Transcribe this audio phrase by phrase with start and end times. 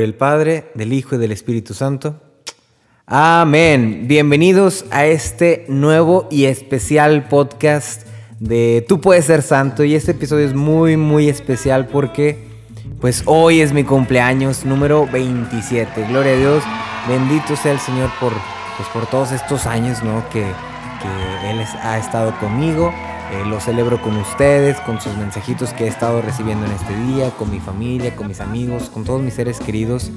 [0.00, 2.20] Del Padre, del Hijo y del Espíritu Santo.
[3.06, 4.04] Amén.
[4.06, 8.06] Bienvenidos a este nuevo y especial podcast
[8.40, 9.84] de Tú puedes ser santo.
[9.84, 12.38] Y este episodio es muy, muy especial porque
[13.00, 16.06] pues hoy es mi cumpleaños número 27.
[16.08, 16.64] Gloria a Dios.
[17.08, 18.32] Bendito sea el Señor por,
[18.76, 20.24] pues, por todos estos años ¿no?
[20.30, 22.92] que, que Él ha estado conmigo.
[23.32, 27.30] Eh, lo celebro con ustedes, con sus mensajitos que he estado recibiendo en este día,
[27.30, 30.10] con mi familia, con mis amigos, con todos mis seres queridos.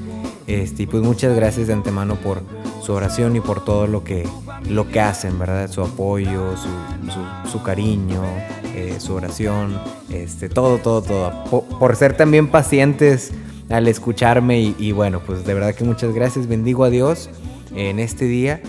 [0.47, 2.41] Este, y pues muchas gracias de antemano por
[2.81, 4.27] su oración y por todo lo que,
[4.70, 5.71] lo que hacen, ¿verdad?
[5.71, 8.21] Su apoyo, su, su, cariño,
[8.75, 9.79] eh, su oración,
[10.11, 11.65] este, todo, todo, todo.
[11.79, 13.31] Por, ser también pacientes
[13.70, 16.47] al escucharme y, y, bueno, pues de verdad que muchas gracias.
[16.47, 17.29] Bendigo a Dios
[17.73, 18.62] en este día.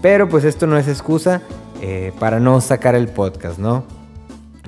[0.00, 1.42] Pero pues esto no es excusa.
[1.82, 3.84] Eh, para no sacar el podcast, ¿no?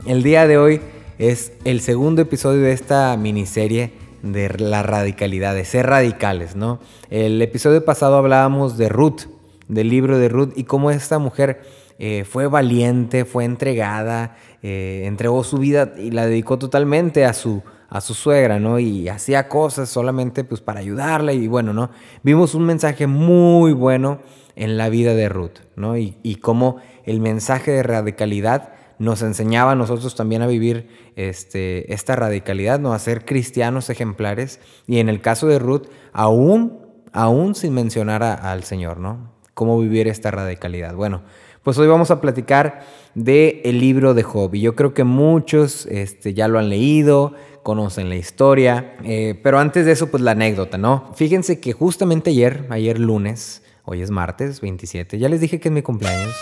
[0.06, 0.80] El día de hoy
[1.18, 6.80] es el segundo episodio de esta miniserie de la radicalidad, de ser radicales, ¿no?
[7.10, 9.24] El episodio pasado hablábamos de Ruth,
[9.68, 11.60] del libro de Ruth y cómo esta mujer
[11.98, 17.62] eh, fue valiente, fue entregada, eh, entregó su vida y la dedicó totalmente a su,
[17.90, 18.78] a su suegra, ¿no?
[18.78, 21.90] Y hacía cosas solamente pues para ayudarla y bueno, ¿no?
[22.22, 24.20] Vimos un mensaje muy bueno
[24.56, 25.96] en la vida de Ruth, ¿no?
[25.96, 32.14] Y, cómo el mensaje de radicalidad nos enseñaba a nosotros también a vivir este, esta
[32.14, 32.92] radicalidad, ¿no?
[32.92, 34.60] a ser cristianos ejemplares.
[34.86, 36.78] Y en el caso de Ruth, aún,
[37.12, 39.32] aún sin mencionar al Señor, ¿no?
[39.54, 40.94] Cómo vivir esta radicalidad.
[40.94, 41.22] Bueno,
[41.62, 42.80] pues hoy vamos a platicar
[43.14, 44.54] del el libro de Job.
[44.54, 48.94] Y yo creo que muchos este, ya lo han leído, conocen la historia.
[49.04, 51.12] Eh, pero antes de eso, pues la anécdota, ¿no?
[51.14, 55.74] Fíjense que justamente ayer, ayer lunes, hoy es martes 27, ya les dije que es
[55.74, 56.34] mi cumpleaños.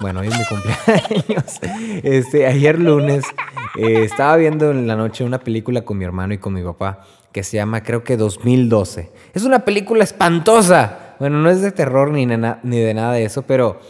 [0.00, 1.60] Bueno, hoy es mi cumpleaños.
[2.02, 3.24] Este, ayer lunes
[3.76, 7.00] eh, estaba viendo en la noche una película con mi hermano y con mi papá
[7.32, 9.10] que se llama, creo que 2012.
[9.34, 11.16] Es una película espantosa.
[11.18, 13.80] Bueno, no es de terror ni, ni de nada de eso, pero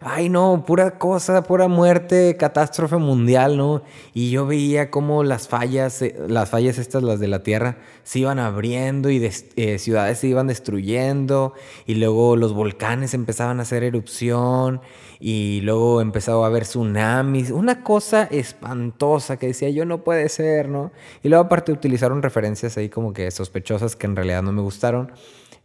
[0.00, 3.82] ay no, pura cosa, pura muerte, catástrofe mundial, ¿no?
[4.12, 8.20] Y yo veía cómo las fallas, eh, las fallas estas, las de la Tierra, se
[8.20, 9.24] iban abriendo y
[9.56, 11.54] eh, ciudades se iban destruyendo
[11.86, 14.80] y luego los volcanes empezaban a hacer erupción
[15.18, 20.68] y luego empezaba a haber tsunamis, una cosa espantosa que decía yo no puede ser,
[20.68, 20.92] ¿no?
[21.22, 25.12] Y luego aparte utilizaron referencias ahí como que sospechosas que en realidad no me gustaron.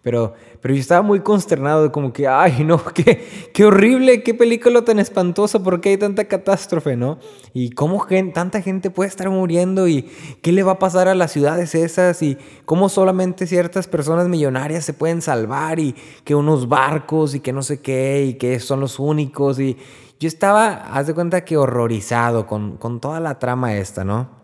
[0.04, 4.82] Pero, pero yo estaba muy consternado, como que, ay, no, qué, qué horrible, qué película
[4.84, 7.20] tan espantosa, ¿por qué hay tanta catástrofe, no?
[7.54, 10.10] Y cómo tanta gente puede estar muriendo y
[10.42, 14.86] qué le va a pasar a las ciudades esas y cómo solamente ciertas personas millonarias
[14.86, 18.80] se pueden salvar y que unos barcos y que no sé qué y que son
[18.80, 19.60] los únicos.
[19.60, 19.78] Y
[20.20, 24.42] yo estaba, haz de cuenta que horrorizado con, con toda la trama esta, ¿no?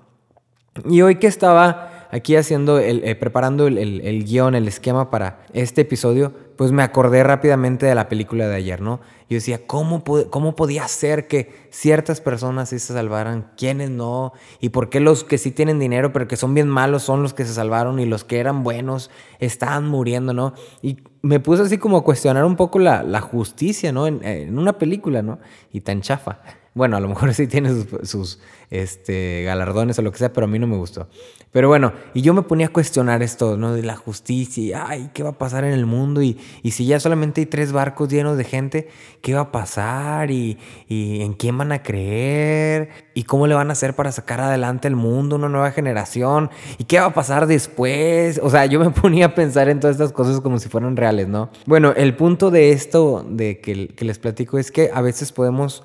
[0.86, 5.46] Y hoy que estaba aquí haciendo, el, eh, preparando el, el, guion, el esquema para
[5.54, 9.00] este episodio, pues me acordé rápidamente de la película de ayer, ¿no?
[9.30, 14.34] Yo decía, ¿cómo, cómo podía ser que ciertas personas sí se salvaran, quiénes no?
[14.60, 17.34] ¿Y por qué los que sí tienen dinero pero que son bien malos son los
[17.34, 20.54] que se salvaron y los que eran buenos estaban muriendo, ¿no?
[20.82, 24.08] Y me puse así como a cuestionar un poco la, la justicia, ¿no?
[24.08, 25.40] En, en una película, ¿no?
[25.72, 26.40] Y tan chafa.
[26.78, 27.72] Bueno, a lo mejor sí tiene
[28.04, 28.40] sus,
[28.70, 31.08] este, galardones o lo que sea, pero a mí no me gustó.
[31.52, 33.74] Pero bueno, y yo me ponía a cuestionar esto, ¿no?
[33.74, 36.22] De la justicia, y, ay, ¿qué va a pasar en el mundo?
[36.22, 38.90] Y, y si ya solamente hay tres barcos llenos de gente,
[39.22, 40.30] ¿qué va a pasar?
[40.30, 42.90] Y, y, en quién van a creer?
[43.16, 46.52] ¿Y cómo le van a hacer para sacar adelante el mundo, una nueva generación?
[46.78, 48.40] ¿Y qué va a pasar después?
[48.44, 51.28] O sea, yo me ponía a pensar en todas estas cosas como si fueran reales,
[51.28, 51.50] ¿no?
[51.66, 55.84] Bueno, el punto de esto, de que les platico, es que a veces podemos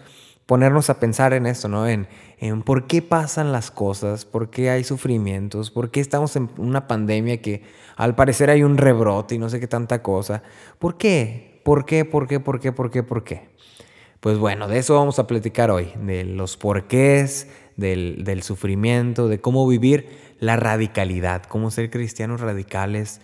[0.53, 1.89] ponernos a pensar en esto, ¿no?
[1.89, 6.51] En, en por qué pasan las cosas, por qué hay sufrimientos, por qué estamos en
[6.59, 7.63] una pandemia que
[7.97, 10.43] al parecer hay un rebrote y no sé qué tanta cosa.
[10.79, 11.63] ¿Por qué?
[11.65, 12.05] ¿Por qué?
[12.05, 12.39] ¿Por qué?
[12.39, 12.71] ¿Por qué?
[12.71, 13.03] ¿Por qué?
[13.03, 13.49] ¿Por qué?
[14.21, 17.49] Pues bueno, de eso vamos a platicar hoy, de los porqués,
[17.79, 23.23] del, del sufrimiento, de cómo vivir la radicalidad, cómo ser cristianos radicales,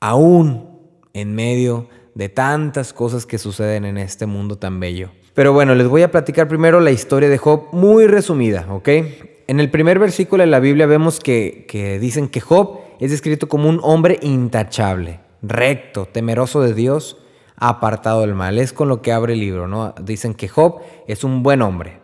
[0.00, 0.80] aún
[1.12, 5.12] en medio de tantas cosas que suceden en este mundo tan bello.
[5.34, 8.88] Pero bueno, les voy a platicar primero la historia de Job muy resumida, ¿ok?
[9.46, 13.48] En el primer versículo de la Biblia vemos que, que dicen que Job es descrito
[13.48, 17.18] como un hombre intachable, recto, temeroso de Dios,
[17.56, 18.58] apartado del mal.
[18.58, 19.94] Es con lo que abre el libro, ¿no?
[20.00, 21.98] Dicen que Job es un buen hombre.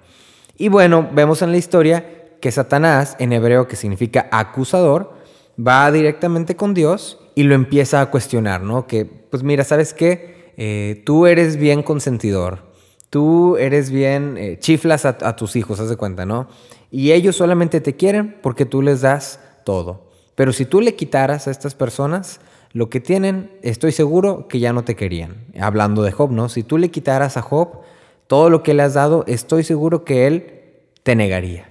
[0.58, 5.14] Y bueno, vemos en la historia que Satanás, en hebreo que significa acusador,
[5.56, 8.86] va directamente con Dios y lo empieza a cuestionar, ¿no?
[8.86, 10.52] Que, pues mira, ¿sabes qué?
[10.56, 12.69] Eh, tú eres bien consentidor,
[13.10, 16.48] tú eres bien, eh, chiflas a, tus hijos, haz de cuenta, ¿no?
[16.90, 20.08] Y ellos solamente te quieren porque tú les das todo.
[20.34, 22.40] Pero si tú le quitaras a estas personas
[22.72, 25.44] lo que tienen, estoy seguro que ya no te querían.
[25.60, 26.48] Hablando de Job, ¿no?
[26.48, 27.80] Si tú le quitaras a Job
[28.26, 30.62] todo lo que le has dado, estoy seguro que él
[31.02, 31.68] te negaría.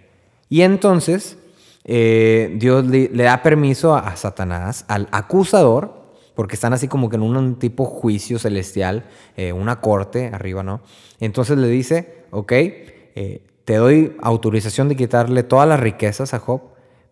[0.50, 1.38] Y entonces
[1.86, 5.99] eh, Dios le, da permiso a, Satanás, al acusador,
[6.40, 9.04] porque están así como que en un, tipo juicio celestial,
[9.36, 10.80] eh, una corte arriba, ¿no?
[11.20, 16.62] Entonces le dice, ok, eh, te doy autorización de quitarle todas las riquezas a Job,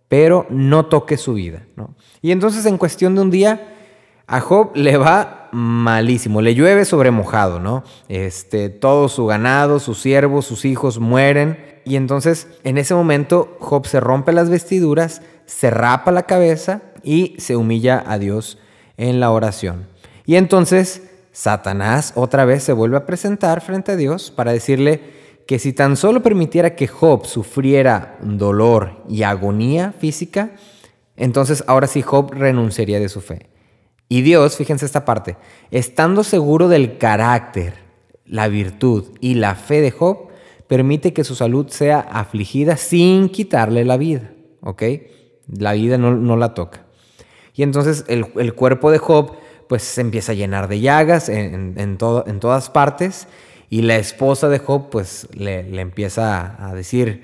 [0.07, 1.93] pero no toques su vida, ¿no?
[2.21, 3.75] Y entonces en cuestión de un día,
[4.27, 7.83] a Job le va malísimo, le llueve sobre mojado, ¿no?
[8.07, 11.81] Este, todo su ganado, sus siervos, sus hijos mueren.
[11.83, 17.35] Y entonces, en ese momento, Job se rompe las vestiduras, se rapa la cabeza y
[17.39, 18.59] se humilla a Dios
[18.97, 19.87] en la oración.
[20.25, 25.01] Y entonces, Satanás otra vez se vuelve a presentar frente a Dios para decirle
[25.47, 30.51] que si tan solo permitiera que Job sufriera dolor y agonía física,
[31.15, 33.49] entonces ahora sí Job renunciaría de su fe.
[34.09, 35.37] Y Dios, fíjense esta parte,
[35.71, 37.73] estando seguro del carácter,
[38.25, 40.27] la virtud y la fe de Job,
[40.67, 44.83] permite que su salud sea afligida sin quitarle la vida, ¿ok?
[45.47, 46.86] La vida no, la toca.
[47.57, 49.33] Y entonces el, cuerpo de Job
[49.67, 53.27] pues se empieza a llenar de llagas en, en, todas partes
[53.69, 57.23] y la esposa de Job pues le, empieza a decir,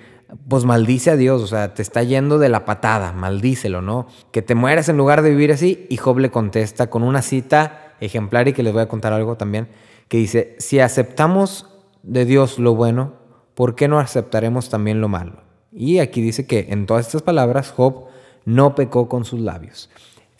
[0.49, 4.07] pues maldice a Dios, o sea, te está yendo de la patada, maldícelo, ¿no?
[4.31, 5.85] Que te mueras en lugar de vivir así.
[5.87, 9.37] Y Job le contesta con una cita ejemplar y que les voy a contar algo
[9.37, 9.67] también,
[10.07, 11.69] que dice, si aceptamos
[12.01, 13.13] de Dios lo bueno,
[13.53, 15.43] ¿por qué no aceptaremos también lo malo?
[15.71, 18.05] Y aquí dice que en todas estas palabras Job
[18.45, 19.91] no pecó con sus labios.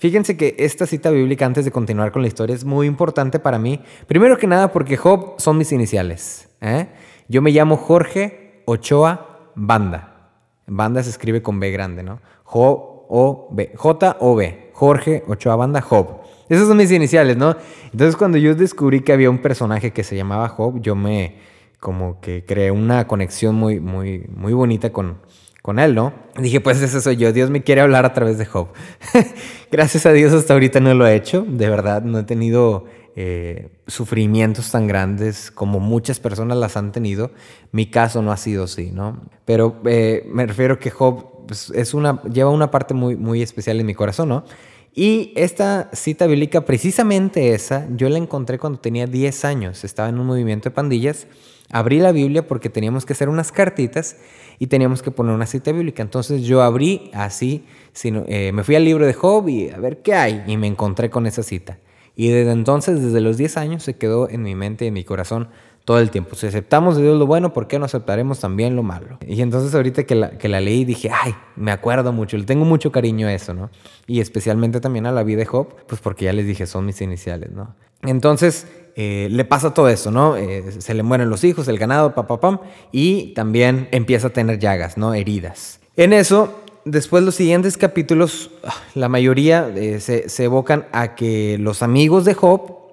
[0.04, 3.58] Fíjense que esta cita bíblica, antes de continuar con la historia, es muy importante para
[3.58, 3.80] mí.
[4.06, 6.50] Primero que nada porque Job son mis iniciales.
[6.60, 6.90] ¿eh?
[7.30, 10.34] Yo me llamo Jorge Ochoa Banda.
[10.68, 12.20] Banda se escribe con B grande, ¿no?
[12.44, 13.72] J-O-B.
[13.78, 14.72] J-O-B.
[14.74, 16.20] Jorge Ochoa Banda, Job.
[16.50, 17.56] Esas son mis iniciales, ¿no?
[17.94, 21.38] Entonces cuando yo descubrí que había un personaje que se llamaba Job, yo me
[21.80, 25.20] como que creé una conexión muy, muy, muy bonita con,
[25.63, 26.13] con él, ¿no?
[26.38, 28.68] Dije, pues ese soy yo, Dios me quiere hablar a través de Job.
[29.71, 32.83] Gracias a Dios hasta ahorita no lo he hecho, de verdad, no he tenido
[33.15, 37.31] eh, sufrimientos tan grandes como muchas personas las han tenido.
[37.71, 39.21] Mi caso no ha sido así, ¿no?
[39.45, 43.80] Pero eh, me refiero que Job pues, es una, lleva una parte muy, muy especial
[43.80, 44.44] en mi corazón, ¿no?
[44.94, 49.86] Y esta cita bíblica, precisamente esa, yo la encontré cuando tenía 10 años.
[49.86, 51.25] Estaba en un movimiento de pandillas.
[51.71, 54.18] Abrí la Biblia porque teníamos que hacer unas cartitas
[54.60, 56.04] y teníamos que poner una cita bíblica.
[56.04, 57.65] Entonces yo abrí así,
[58.04, 60.44] eh, me fui al libro de Job y a ver qué hay.
[60.48, 61.80] Y me encontré con esa cita.
[62.15, 65.04] Y desde entonces, desde los 10 años, se quedó en mi mente y en mi
[65.04, 65.50] corazón
[65.86, 66.36] todo el tiempo.
[66.36, 69.18] Si aceptamos de Dios lo bueno, ¿por qué no aceptaremos también lo malo?
[69.27, 72.66] Y entonces ahorita que la, que la leí dije, ay, me acuerdo mucho, le tengo
[72.66, 73.69] mucho cariño a eso, ¿no?
[74.07, 77.01] Y especialmente también a la vida de Job, pues porque ya les dije, son mis
[77.01, 77.75] iniciales, ¿no?
[78.04, 80.38] Entonces eh, le pasa todo eso, ¿no?
[80.38, 82.60] Eh, se le mueren los hijos, el ganado, papapam,
[82.92, 85.13] y también empieza a tener llagas, ¿no?
[85.16, 85.80] Heridas.
[85.95, 91.81] En eso después los siguientes capítulos, ah, la mayoría eh, se, evocan a que los
[91.81, 92.83] amigos de Job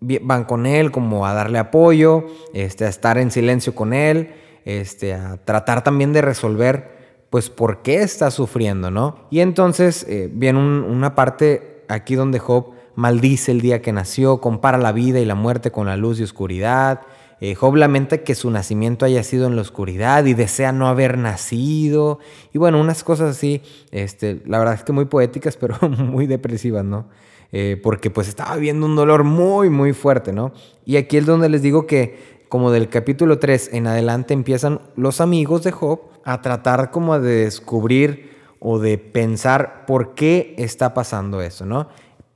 [0.00, 4.30] van con él como a darle apoyo, este, a estar en silencio con él,
[4.64, 9.26] este, a tratar también de resolver pues por qué está sufriendo, ¿no?
[9.30, 14.92] Y entonces viene una parte aquí donde Job maldice el día que nació, compara la
[14.92, 17.00] vida y la muerte con la luz y oscuridad,
[17.44, 21.18] eh, Job lamenta que su nacimiento haya sido en la oscuridad y desea no haber
[21.18, 22.20] nacido.
[22.52, 26.84] Y bueno, unas cosas así, este, la verdad es que muy poéticas, pero muy depresivas,
[26.84, 27.08] ¿no?
[27.50, 30.52] Eh, porque pues estaba viendo un dolor muy, muy fuerte, ¿no?
[30.84, 35.20] Y aquí es donde les digo que como del capítulo 3 en adelante empiezan los
[35.20, 38.30] amigos de Job a tratar como de descubrir
[38.60, 41.88] o de pensar por qué está pasando eso, ¿no?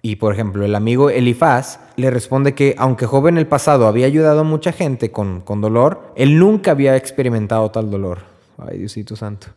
[0.07, 4.07] Y por ejemplo, el amigo Elifaz le responde que aunque Job en el pasado había
[4.07, 8.19] ayudado a mucha gente con, con dolor, él nunca había experimentado tal dolor.
[8.57, 9.49] Ay, Diosito Santo.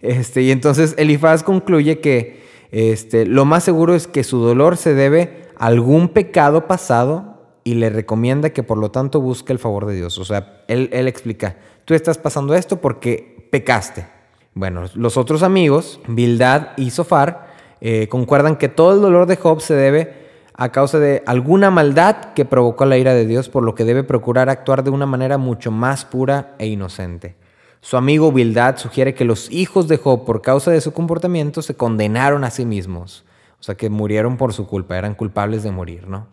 [0.00, 4.94] Este, y entonces Elifaz concluye que este, lo más seguro es que su dolor se
[4.94, 9.86] debe a algún pecado pasado y le recomienda que por lo tanto busque el favor
[9.86, 10.16] de Dios.
[10.18, 14.06] O sea, él, él explica, tú estás pasando esto porque pecaste.
[14.54, 17.47] Bueno, los otros amigos, Bildad y Sofar,
[17.80, 22.32] eh, concuerdan que todo el dolor de Job se debe a causa de alguna maldad
[22.34, 25.38] que provocó la ira de Dios, por lo que debe procurar actuar de una manera
[25.38, 27.36] mucho más pura e inocente.
[27.80, 31.74] Su amigo Bildad sugiere que los hijos de Job, por causa de su comportamiento, se
[31.74, 33.24] condenaron a sí mismos.
[33.60, 36.26] O sea, que murieron por su culpa, eran culpables de morir, ¿no?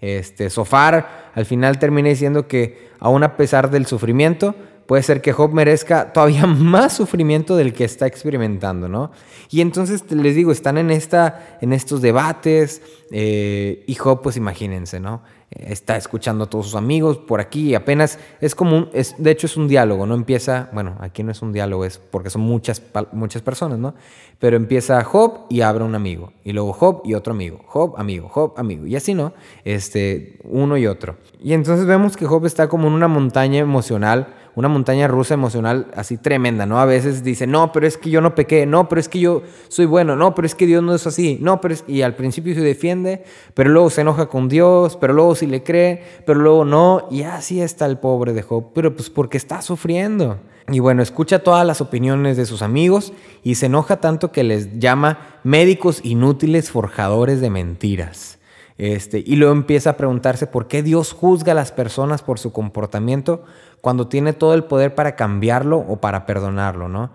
[0.00, 4.54] Este, Sofar al final termina diciendo que, aún a pesar del sufrimiento,
[4.86, 9.10] puede ser que Job merezca todavía más sufrimiento del que está experimentando, ¿no?
[9.50, 15.00] Y entonces les digo, están en, esta, en estos debates eh, y Job, pues imagínense,
[15.00, 15.22] ¿no?
[15.54, 19.30] está escuchando a todos sus amigos por aquí y apenas es como un, es, de
[19.30, 22.42] hecho es un diálogo, no empieza, bueno, aquí no es un diálogo, es porque son
[22.42, 23.94] muchas, muchas personas, ¿no?
[24.38, 28.28] Pero empieza Job y abre un amigo, y luego Job y otro amigo, Job, amigo,
[28.28, 29.32] Job, amigo, y así, ¿no?
[29.64, 31.16] Este, uno y otro.
[31.40, 35.88] Y entonces vemos que Job está como en una montaña emocional, una montaña rusa emocional
[35.96, 36.78] así tremenda, ¿no?
[36.78, 39.42] A veces dice, no, pero es que yo no pequé, no, pero es que yo
[39.68, 41.84] soy bueno, no, pero es que Dios no es así, no, pero es...
[41.86, 45.62] Y al principio se defiende, pero luego se enoja con Dios, pero luego sí le
[45.62, 49.62] cree, pero luego no, y así está el pobre de Job, pero pues porque está
[49.62, 50.38] sufriendo.
[50.68, 54.78] Y bueno, escucha todas las opiniones de sus amigos y se enoja tanto que les
[54.78, 58.38] llama médicos inútiles forjadores de mentiras.
[58.76, 62.52] Este, y luego empieza a preguntarse por qué Dios juzga a las personas por su
[62.52, 63.44] comportamiento
[63.80, 67.10] cuando tiene todo el poder para cambiarlo o para perdonarlo, ¿no?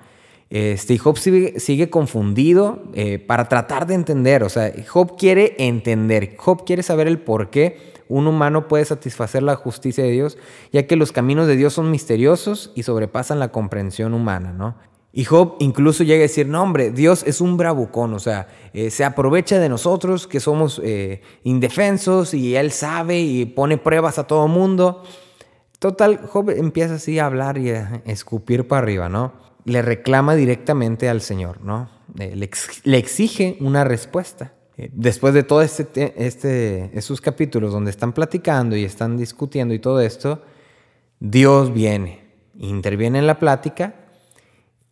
[0.49, 6.35] Este, y Job sigue, confundido eh, para tratar de entender, o sea, Job quiere entender,
[6.37, 10.39] Job quiere saber el por qué un humano puede satisfacer la justicia de Dios,
[10.71, 14.75] ya que los caminos de Dios son misteriosos y sobrepasan la comprensión humana, ¿no?
[15.11, 18.91] Y Job incluso llega a decir, no hombre, Dios es un bravucón, o sea, eh,
[18.91, 24.27] se aprovecha de nosotros que somos eh, indefensos y Él sabe y pone pruebas a
[24.27, 25.03] todo mundo.
[25.79, 29.33] Total, Job empieza así a hablar y a escupir para arriba, ¿no?
[29.65, 31.89] Le reclama directamente al Señor, ¿no?
[32.19, 34.53] Eh, le, exige una respuesta.
[34.93, 39.99] Después de todos este, este, esos capítulos donde están platicando y están discutiendo y todo
[39.99, 40.41] esto,
[41.19, 42.21] Dios viene,
[42.57, 43.95] interviene en la plática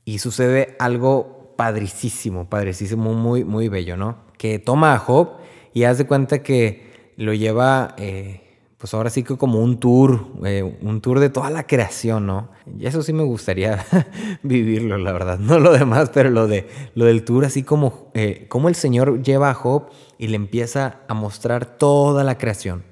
[0.08, 4.20] y sucede algo padricísimo, padricísimo, muy, muy bello, ¿no?
[4.38, 5.32] Que toma a Job
[5.74, 7.94] y hace cuenta que lo lleva...
[7.98, 8.42] Eh,
[8.78, 12.50] pues ahora sí que como un tour, eh, un tour de toda la creación, ¿no?
[12.80, 13.84] Y eso sí me gustaría
[14.44, 15.40] vivirlo, la verdad.
[15.40, 19.24] No lo demás, pero lo, de, lo del tour, así como, eh, como el Señor
[19.24, 22.84] lleva a Job y le empieza a mostrar toda la creación.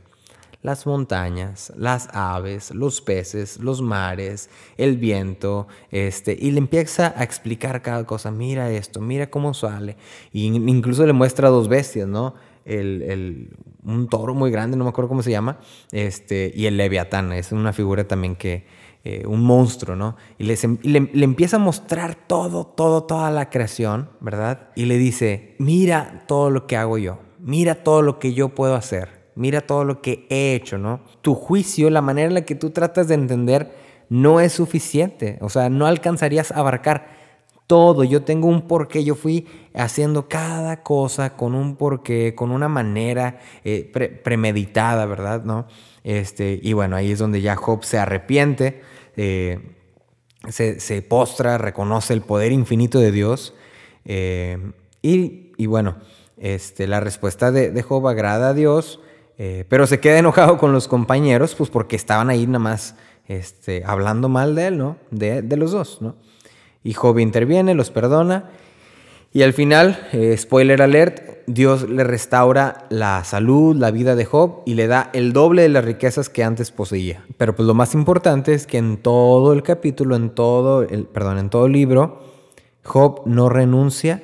[0.65, 7.23] Las montañas, las aves, los peces, los mares, el viento, este, y le empieza a
[7.23, 8.31] explicar cada cosa.
[8.31, 9.95] Mira esto, mira cómo sale.
[10.33, 12.33] Y incluso le muestra dos bestias, ¿no?
[12.65, 15.59] el, un toro muy grande, no me acuerdo cómo se llama,
[15.91, 18.65] este, y el leviatán, es una figura también que,
[19.03, 20.15] eh, un monstruo, ¿no?
[20.39, 24.69] Y, em, le, le, empieza a mostrar todo, todo, toda la creación, ¿verdad?
[24.75, 28.73] Y le dice, mira todo lo que hago yo, mira todo lo que yo puedo
[28.73, 31.01] hacer, mira todo lo que he hecho, ¿no?
[31.21, 33.75] Tu juicio, la manera en la que tú tratas de entender,
[34.09, 37.15] no es suficiente, o sea, no alcanzarías a abarcar
[37.67, 38.03] todo.
[38.03, 39.03] Yo tengo un porqué.
[39.03, 43.91] Yo fui haciendo cada cosa con un porqué, con una manera eh,
[44.23, 45.43] premeditada, ¿verdad?
[45.43, 45.67] ¿No?
[46.03, 48.81] Este, y bueno, ahí es donde ya Job se arrepiente,
[49.17, 49.59] eh,
[50.49, 53.55] se, postra, reconoce el poder infinito de Dios.
[54.05, 55.97] Eh, y, bueno,
[56.37, 58.99] este, la respuesta de, Job agrada a Dios,
[59.37, 62.95] pero se queda enojado con los compañeros, pues porque estaban ahí nada más
[63.27, 64.97] este, hablando mal de él, ¿no?
[65.11, 66.15] De, de los dos, ¿no?
[66.83, 68.51] Y Job interviene, los perdona.
[69.33, 74.61] Y al final, eh, spoiler alert, Dios le restaura la salud, la vida de Job
[74.65, 77.25] y le da el doble de las riquezas que antes poseía.
[77.37, 81.37] Pero pues lo más importante es que en todo el capítulo, en todo el, perdón,
[81.37, 82.23] en todo el libro,
[82.83, 84.23] Job no renuncia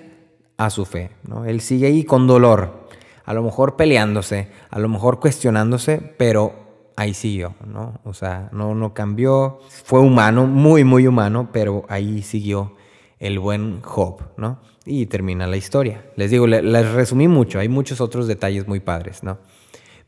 [0.57, 1.11] a su fe.
[1.27, 1.45] ¿no?
[1.45, 2.80] Él sigue ahí con dolor,
[3.25, 6.53] a lo mejor peleándose, a lo mejor cuestionándose, pero
[6.95, 7.99] ahí siguió, ¿no?
[8.03, 12.75] O sea, no, no cambió, fue humano, muy, muy humano, pero ahí siguió
[13.19, 14.59] el buen Job, ¿no?
[14.85, 16.05] Y termina la historia.
[16.15, 19.37] Les digo, les resumí mucho, hay muchos otros detalles muy padres, ¿no?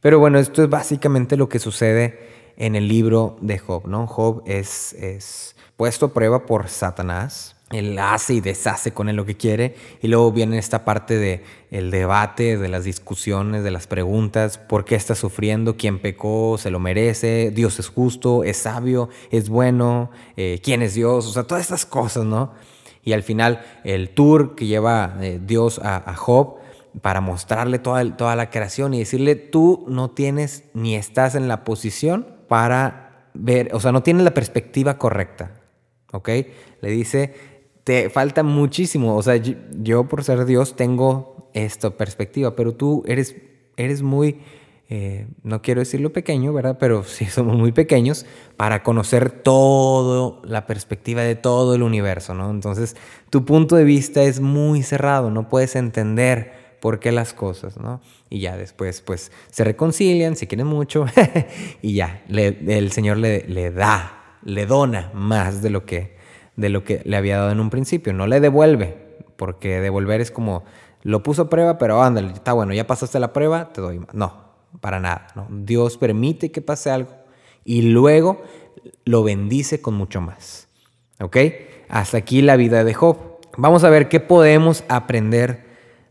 [0.02, 4.08] Pero bueno, esto es básicamente lo que sucede en el libro de Job, ¿no?
[4.08, 9.26] Job es, es puesto a prueba por Satanás, él hace y deshace con él lo
[9.26, 9.76] que quiere.
[10.02, 14.86] Y luego viene esta parte de el debate, de las discusiones, de las preguntas, por
[14.86, 20.12] qué está sufriendo, quién pecó, se lo merece, Dios es justo, es sabio, es bueno,
[20.38, 22.52] eh, quién es Dios, o sea, todas estas cosas, ¿no?
[23.04, 26.58] Y al final el tour que lleva eh, Dios a, Job
[27.02, 31.64] para mostrarle toda, toda la creación y decirle, tú no tienes ni estás en la
[31.64, 35.52] posición para ver, o sea, no tienes la perspectiva correcta,
[36.12, 36.30] ¿ok?
[36.82, 37.34] Le dice,
[37.84, 39.16] te falta muchísimo.
[39.16, 43.36] O sea, yo, por ser Dios tengo esta perspectiva, pero tú eres,
[43.78, 44.40] eres muy,
[44.90, 46.78] eh, no quiero decirlo pequeño, ¿verdad?
[46.80, 48.26] Pero sí somos muy pequeños
[48.58, 52.50] para conocer todo, la perspectiva de todo el universo, ¿no?
[52.50, 52.96] Entonces,
[53.30, 58.02] tu punto de vista es muy cerrado, no puedes entender por qué las cosas, ¿no?
[58.30, 61.06] Y ya después, pues, se reconcilian, se quieren mucho,
[61.82, 66.16] y ya, el Señor le, le da le dona más de lo que,
[66.56, 68.14] de lo que le había dado en un principio.
[68.14, 68.98] No le devuelve,
[69.36, 70.64] porque devolver es como,
[71.02, 74.14] lo puso a prueba, pero ándale, está bueno, ya pasaste la prueba, te doy más.
[74.14, 74.44] No,
[74.82, 75.28] para nada.
[75.50, 77.12] Dios permite que pase algo
[77.66, 78.42] y luego
[79.06, 80.68] lo bendice con mucho más.
[81.20, 81.38] ¿Ok?
[81.90, 83.18] Hasta aquí la vida de Job.
[83.58, 85.66] Vamos a ver qué podemos aprender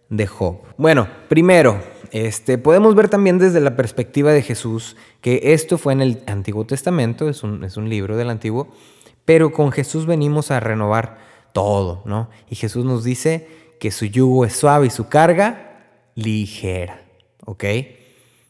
[0.08, 0.58] de Job.
[0.76, 1.80] Bueno, primero,
[2.12, 6.66] este, podemos ver también desde la perspectiva de Jesús que esto fue en el Antiguo
[6.66, 8.68] Testamento, es un, es un libro del Antiguo,
[9.24, 11.18] pero con Jesús venimos a renovar
[11.52, 12.28] todo, ¿no?
[12.48, 13.48] Y Jesús nos dice
[13.78, 15.72] que su yugo es suave y su carga
[16.14, 17.02] ligera,
[17.44, 17.64] ¿ok?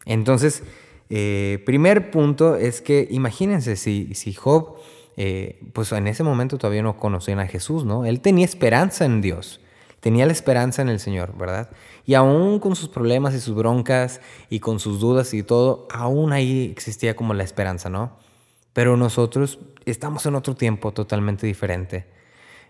[0.05, 0.63] Entonces,
[1.11, 4.77] eh, primer punto es que imagínense si, si Job,
[5.17, 8.05] eh, pues en ese momento todavía no conocían a Jesús, ¿no?
[8.05, 9.61] Él tenía esperanza en Dios,
[10.01, 11.71] tenía la esperanza en el Señor, ¿verdad?
[12.07, 16.33] Y aún con sus problemas y sus broncas y con sus dudas y todo, aún
[16.33, 18.17] ahí existía como la esperanza, ¿no?
[18.73, 22.07] Pero nosotros estamos en otro tiempo totalmente diferente.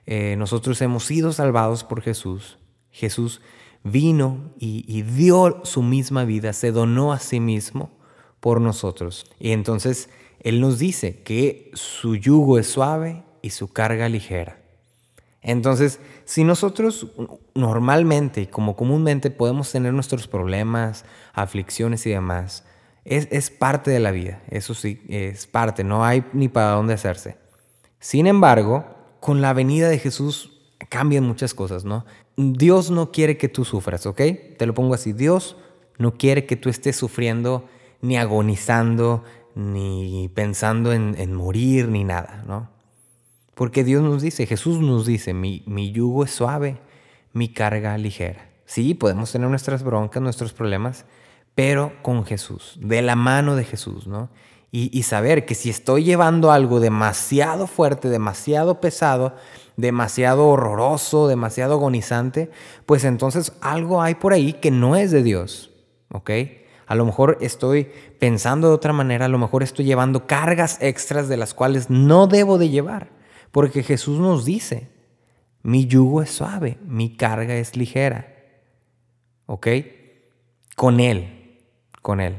[0.06, 2.58] Eh, nosotros hemos sido salvados por Jesús.
[2.90, 3.40] Jesús
[3.84, 7.90] vino y, dio su misma vida, se donó a sí mismo
[8.40, 9.26] por nosotros.
[9.38, 14.58] Y entonces Él nos dice que su yugo es suave y su carga ligera.
[15.40, 17.08] Entonces, si nosotros
[17.54, 22.64] normalmente, como comúnmente, podemos tener nuestros problemas, aflicciones y demás,
[23.04, 26.94] es, es, parte de la vida, eso sí, es parte, no hay ni para dónde
[26.94, 27.36] hacerse.
[27.98, 28.84] Sin embargo,
[29.20, 30.52] con la venida de Jesús
[30.88, 32.04] cambian muchas cosas, ¿no?
[32.36, 34.20] Dios no quiere que tú sufras, ¿ok?
[34.58, 35.56] Te lo pongo así, Dios
[35.98, 37.68] no quiere que tú estés sufriendo
[38.00, 42.70] ni agonizando, ni pensando en, morir, ni nada, ¿no?
[43.54, 46.78] Porque Dios nos dice, Jesús nos dice, mi, mi yugo es suave,
[47.32, 48.50] mi carga ligera.
[48.64, 51.04] Sí, podemos tener nuestras broncas, nuestros problemas,
[51.54, 54.30] pero con Jesús, de la mano de Jesús, ¿no?
[54.74, 59.36] y, saber que si estoy llevando algo demasiado fuerte, demasiado pesado,
[59.76, 62.50] demasiado horroroso, demasiado agonizante,
[62.86, 65.70] pues entonces algo hay por ahí que no es de Dios,
[66.10, 66.30] ¿ok?
[66.86, 71.28] A lo mejor estoy pensando de otra manera, a lo mejor estoy llevando cargas extras
[71.28, 73.10] de las cuales no debo de llevar,
[73.50, 74.88] porque Jesús nos dice,
[75.62, 78.34] mi yugo es suave, mi carga es ligera,
[79.44, 79.68] ¿ok?
[80.76, 81.41] Con Él,
[82.02, 82.36] con Él.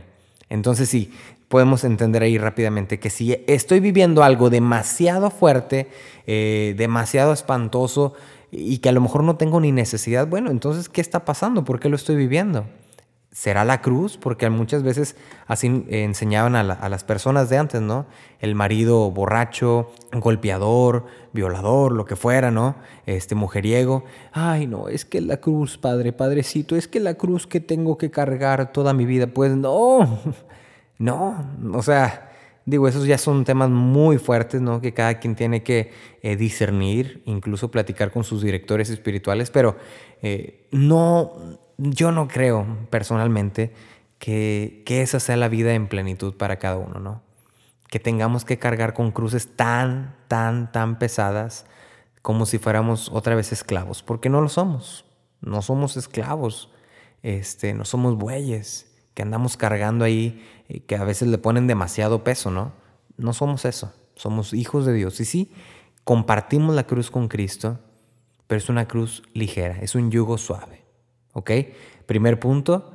[0.49, 1.11] Entonces sí,
[1.47, 5.87] podemos entender ahí rápidamente que si estoy viviendo algo demasiado fuerte,
[6.27, 8.13] eh, demasiado espantoso
[8.51, 11.63] y que a lo mejor no tengo ni necesidad, bueno, entonces, ¿qué está pasando?
[11.63, 12.65] ¿Por qué lo estoy viviendo?
[13.33, 14.17] ¿Será la cruz?
[14.17, 15.15] Porque muchas veces
[15.47, 18.05] así enseñaban a, las personas de antes, ¿no?
[18.39, 22.75] El marido borracho, golpeador, violador, lo que fuera, ¿no?
[23.07, 24.03] Este mujeriego.
[24.33, 28.11] Ay, no, es que la cruz, padre, padrecito, es que la cruz que tengo que
[28.11, 30.19] cargar toda mi vida, pues no.
[30.99, 31.43] No,
[31.73, 32.31] o sea,
[32.65, 34.79] digo, esos ya son temas muy fuertes, ¿no?
[34.79, 35.91] Que cada quien tiene que
[36.21, 39.75] eh, discernir, incluso platicar con sus directores espirituales, pero
[40.21, 43.73] eh, no, yo no creo personalmente
[44.19, 47.21] que, que esa sea la vida en plenitud para cada uno, ¿no?
[47.89, 51.65] Que tengamos que cargar con cruces tan, tan, tan pesadas
[52.21, 55.05] como si fuéramos otra vez esclavos, porque no lo somos,
[55.41, 56.71] no somos esclavos,
[57.21, 62.23] este, no somos bueyes que andamos cargando ahí, y que a veces le ponen demasiado
[62.23, 62.73] peso, ¿no?
[63.17, 65.19] No somos eso, somos hijos de Dios.
[65.19, 65.51] Y sí,
[66.03, 67.79] compartimos la cruz con Cristo,
[68.47, 70.82] pero es una cruz ligera, es un yugo suave,
[71.33, 71.51] ¿ok?
[72.05, 72.91] Primer punto,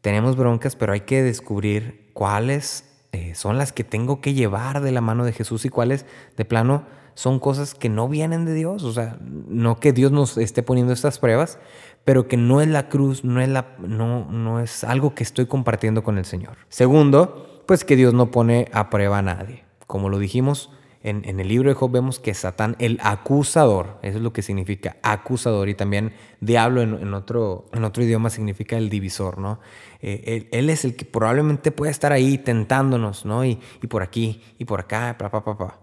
[0.00, 4.90] tenemos broncas, pero hay que descubrir cuáles eh, son las que tengo que llevar de
[4.90, 6.04] la mano de Jesús y cuáles
[6.36, 8.82] de plano son cosas que no vienen de Dios.
[8.82, 11.58] O sea, no que Dios nos esté poniendo estas pruebas,
[12.04, 15.46] pero que no es la cruz, no es, la, no, no es algo que estoy
[15.46, 16.56] compartiendo con el Señor.
[16.68, 19.64] Segundo, pues que Dios no pone a prueba a nadie.
[19.86, 20.70] Como lo dijimos
[21.04, 24.40] en, en, el libro de Job, vemos que Satán, el acusador, eso es lo que
[24.40, 29.60] significa acusador, y también diablo en, otro, en otro idioma significa el divisor, ¿no?
[30.00, 33.44] Eh, él, es el que probablemente puede estar ahí tentándonos, ¿no?
[33.44, 35.78] Y, y por aquí, y por acá, pa, pa, pa, pa.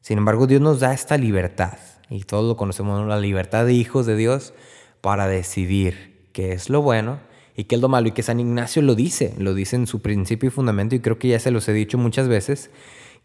[0.00, 4.06] Sin embargo, Dios nos da esta libertad, y todos lo conocemos, la libertad de hijos
[4.06, 4.54] de Dios,
[5.00, 7.18] para decidir qué es lo bueno
[7.56, 8.08] y qué es lo malo.
[8.08, 11.18] Y que San Ignacio lo dice, lo dice en su principio y fundamento, y creo
[11.18, 12.70] que ya se los he dicho muchas veces,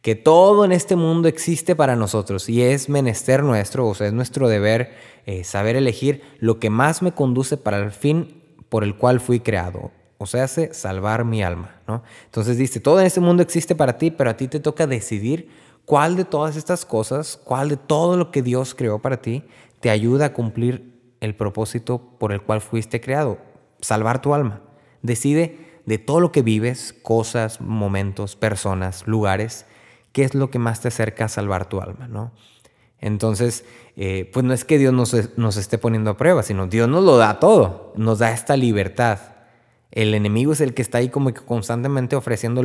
[0.01, 4.13] que todo en este mundo existe para nosotros y es menester nuestro, o sea, es
[4.13, 4.91] nuestro deber
[5.25, 9.39] eh, saber elegir lo que más me conduce para el fin por el cual fui
[9.39, 9.91] creado.
[10.19, 12.03] O sea, hace salvar mi alma, ¿no?
[12.25, 15.49] Entonces dice, todo en este mundo existe para ti, pero a ti te toca decidir
[15.85, 19.43] cuál de todas estas cosas, cuál de todo lo que Dios creó para ti,
[19.79, 23.37] te ayuda a cumplir el propósito por el cual fuiste creado,
[23.79, 24.61] salvar tu alma.
[25.01, 29.65] Decide de todo lo que vives, cosas, momentos, personas, lugares,
[30.17, 32.31] qué es lo que más te acerca a salvar tu alma, ¿no?
[32.99, 36.89] Entonces, eh, pues no es que Dios nos, nos esté poniendo a prueba, sino Dios
[36.89, 39.19] nos lo da todo, nos da esta libertad.
[39.91, 42.63] El enemigo es el que está ahí como que constantemente ofreciendo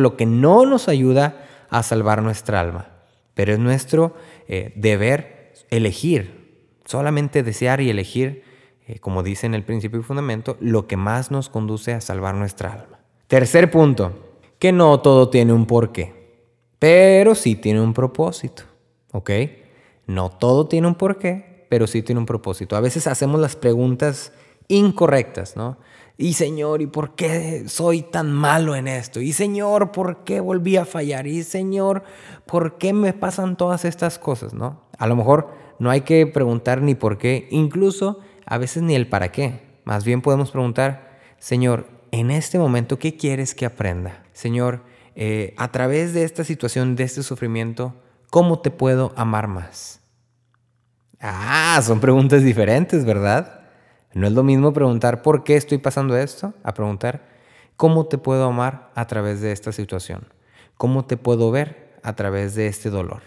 [0.00, 2.88] lo que no nos ayuda a salvar nuestra alma.
[3.34, 4.16] Pero es nuestro
[4.48, 8.42] eh, deber elegir, solamente desear y elegir,
[8.88, 12.34] eh, como dice en el principio y fundamento, lo que más nos conduce a salvar
[12.34, 12.98] nuestra alma.
[13.28, 16.17] Tercer punto, que no todo tiene un porqué,
[16.78, 18.64] pero sí tiene un propósito.
[19.12, 19.30] ¿Ok?
[20.06, 22.76] No todo tiene un porqué, pero sí tiene un propósito.
[22.76, 24.32] A veces hacemos las preguntas
[24.68, 25.78] incorrectas, ¿no?
[26.16, 29.20] Y Señor, ¿y por qué soy tan malo en esto?
[29.20, 31.26] Y Señor, ¿por qué volví a fallar?
[31.28, 32.02] Y Señor,
[32.44, 34.82] ¿por qué me pasan todas estas cosas, no?
[34.98, 39.08] A lo mejor no hay que preguntar ni por qué, incluso a veces ni el
[39.08, 39.60] para qué.
[39.84, 44.24] Más bien podemos preguntar, Señor, en este momento, ¿qué quieres que aprenda?
[44.32, 44.82] Señor,
[45.20, 47.96] eh, a través de esta situación, de este sufrimiento,
[48.30, 49.98] ¿cómo te puedo amar más?
[51.18, 53.62] Ah, son preguntas diferentes, ¿verdad?
[54.14, 57.26] No es lo mismo preguntar por qué estoy pasando esto a preguntar
[57.76, 60.28] cómo te puedo amar a través de esta situación.
[60.76, 63.22] ¿Cómo te puedo ver a través de este dolor?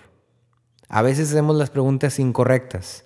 [0.88, 3.04] A veces hacemos las preguntas incorrectas.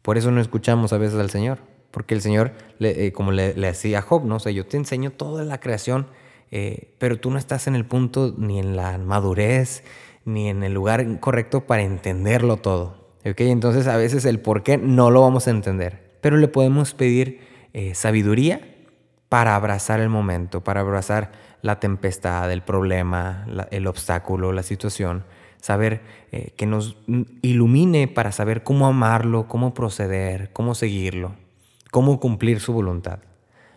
[0.00, 1.58] Por eso no escuchamos a veces al Señor.
[1.90, 4.36] Porque el Señor, eh, como le, decía a Job, ¿no?
[4.36, 6.06] O sea, yo te enseño toda la creación,
[6.50, 9.84] eh, pero tú no estás en el punto ni en la madurez,
[10.24, 13.16] ni en el lugar correcto para entenderlo todo.
[13.28, 13.50] ¿okay?
[13.50, 17.40] Entonces a veces el por qué no lo vamos a entender, pero le podemos pedir
[17.72, 18.60] eh, sabiduría
[19.28, 25.24] para abrazar el momento, para abrazar la tempestad, el problema, el obstáculo, la situación,
[25.60, 26.96] saber eh, que nos
[27.40, 31.34] ilumine para saber cómo amarlo, cómo proceder, cómo seguirlo,
[31.90, 33.20] cómo cumplir su voluntad.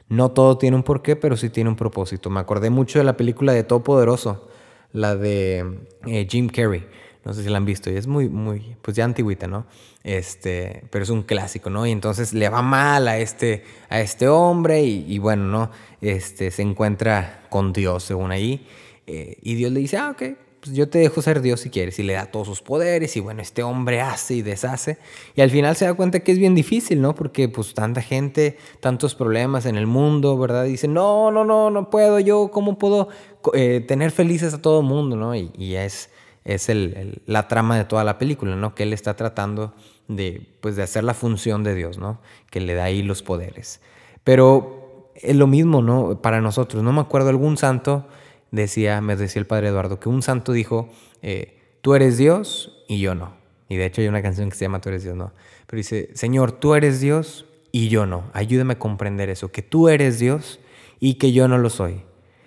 [0.10, 2.30] No todo tiene un porqué, pero sí tiene un propósito.
[2.30, 4.48] Me acordé mucho de la película de Todopoderoso,
[4.93, 6.86] la de eh, Jim Carrey.
[7.26, 9.65] No sé si la han visto y es muy, muy, pues ya antiguita, ¿no?
[10.06, 11.86] Este, pero es un clásico, ¿no?
[11.86, 15.72] Y entonces le va mal a este, a este hombre y, bueno, ¿no?
[16.00, 18.65] Este, se encuentra con Dios según ahí
[19.08, 20.24] eh, y Dios le dice, ah, ok,
[20.62, 22.00] pues yo te dejo ser Dios si quieres.
[22.00, 24.98] Y le da todos sus poderes y bueno, este hombre hace y deshace.
[25.36, 27.15] Y al final se da cuenta que es bien difícil, ¿no?
[27.15, 30.65] Porque pues tanta gente, tantos problemas en el mundo, ¿verdad?
[30.65, 33.10] dice, no, no, no, no puedo yo, ¿cómo puedo
[33.54, 35.36] eh, tener felices a todo el mundo, ¿no?
[35.36, 36.10] Y, es,
[36.43, 38.76] es el, la trama de toda la película, ¿no?
[38.76, 39.74] Que él está tratando
[40.08, 42.20] de, pues, de hacer la función de Dios, ¿no?
[42.50, 43.82] Que le da ahí los poderes.
[44.24, 46.22] Pero es lo mismo, ¿no?
[46.22, 46.84] Para nosotros.
[46.84, 48.08] No me acuerdo algún santo
[48.52, 50.90] decía, me decía el padre Eduardo, que un santo dijo,
[51.22, 53.36] eh, tú eres Dios y yo no.
[53.70, 55.34] Y de hecho hay una canción que se llama Tú eres Dios, no.
[55.66, 58.30] Pero dice, Señor, tú eres Dios y yo no.
[58.34, 60.60] Ayúdame a comprender eso, que tú eres Dios
[61.02, 62.04] y que yo no lo soy.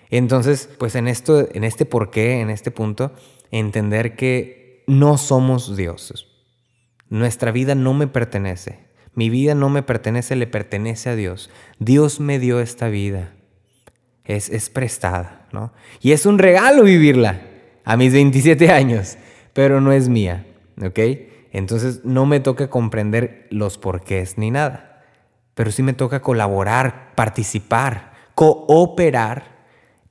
[0.09, 3.13] Entonces, pues en esto, en este porqué, en este punto,
[3.51, 6.27] entender que no somos dioses.
[7.11, 8.89] Nuestra vida no me pertenece.
[9.15, 11.51] Mi vida no me pertenece, le pertenece a Dios.
[11.79, 13.35] Dios me dio esta vida
[14.37, 15.40] es, prestada,
[16.01, 17.41] Y es un regalo vivirla
[17.85, 19.17] a mis 27 años,
[19.53, 20.47] pero no es mía,
[20.83, 20.99] ¿ok?
[21.53, 25.03] Entonces no me toca comprender los porqués ni nada,
[25.55, 29.59] pero sí me toca colaborar, participar, cooperar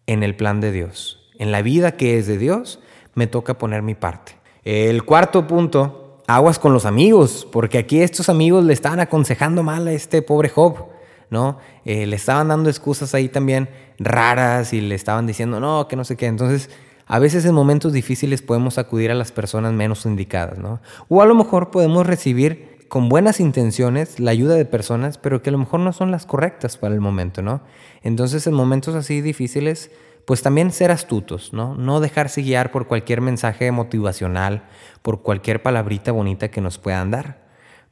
[0.05, 1.31] en el plan de Dios.
[1.37, 2.81] En la vida que es de Dios,
[3.15, 4.33] me toca poner mi parte.
[4.63, 9.87] El cuarto punto, aguas con los amigos, porque aquí estos amigos le estaban aconsejando mal
[9.87, 10.89] a este pobre Job.
[11.29, 11.59] ¿No?
[11.85, 16.03] Eh, le estaban dando excusas ahí también raras y le estaban diciendo, no, que no
[16.03, 16.27] sé qué.
[16.27, 16.69] Entonces,
[17.05, 20.81] a veces en momentos difíciles podemos acudir a las personas menos indicadas, ¿no?
[21.07, 25.49] O a lo mejor podemos recibir con buenas intenciones la ayuda de personas, pero que
[25.49, 27.61] a lo mejor no son las correctas para el momento, ¿no?
[28.03, 29.91] Entonces, en momentos así difíciles,
[30.25, 31.75] pues también ser astutos, ¿no?
[31.75, 34.63] No dejarse guiar por cualquier mensaje motivacional,
[35.01, 37.48] por cualquier palabrita bonita que nos puedan dar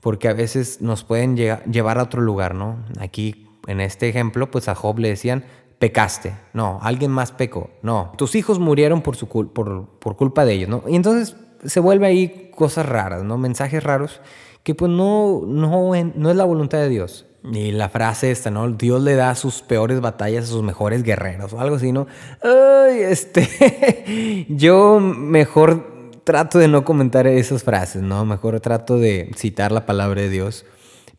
[0.08, 2.78] porque a veces nos pueden llevar a otro lugar, ¿no?
[2.98, 5.43] Aquí, en este ejemplo, pues a Job le decían,
[5.80, 10.54] pecaste, no, alguien más pecó, no, tus hijos murieron por, su por, por culpa de
[10.54, 10.84] ellos, ¿no?
[10.88, 13.38] Y entonces se vuelve ahí cosas raras, ¿no?
[13.38, 14.22] Mensajes raros
[14.63, 17.26] que pues no, no, no es la voluntad de Dios.
[17.43, 18.65] Y la frase esta, ¿no?
[18.70, 22.08] Dios le da sus peores batallas a sus mejores guerreros o algo así, ¿no?
[22.41, 25.97] Ay, este, yo mejor
[26.28, 28.26] trato de no comentar esas frases, ¿no?
[28.26, 30.66] Mejor trato de citar la palabra de Dios.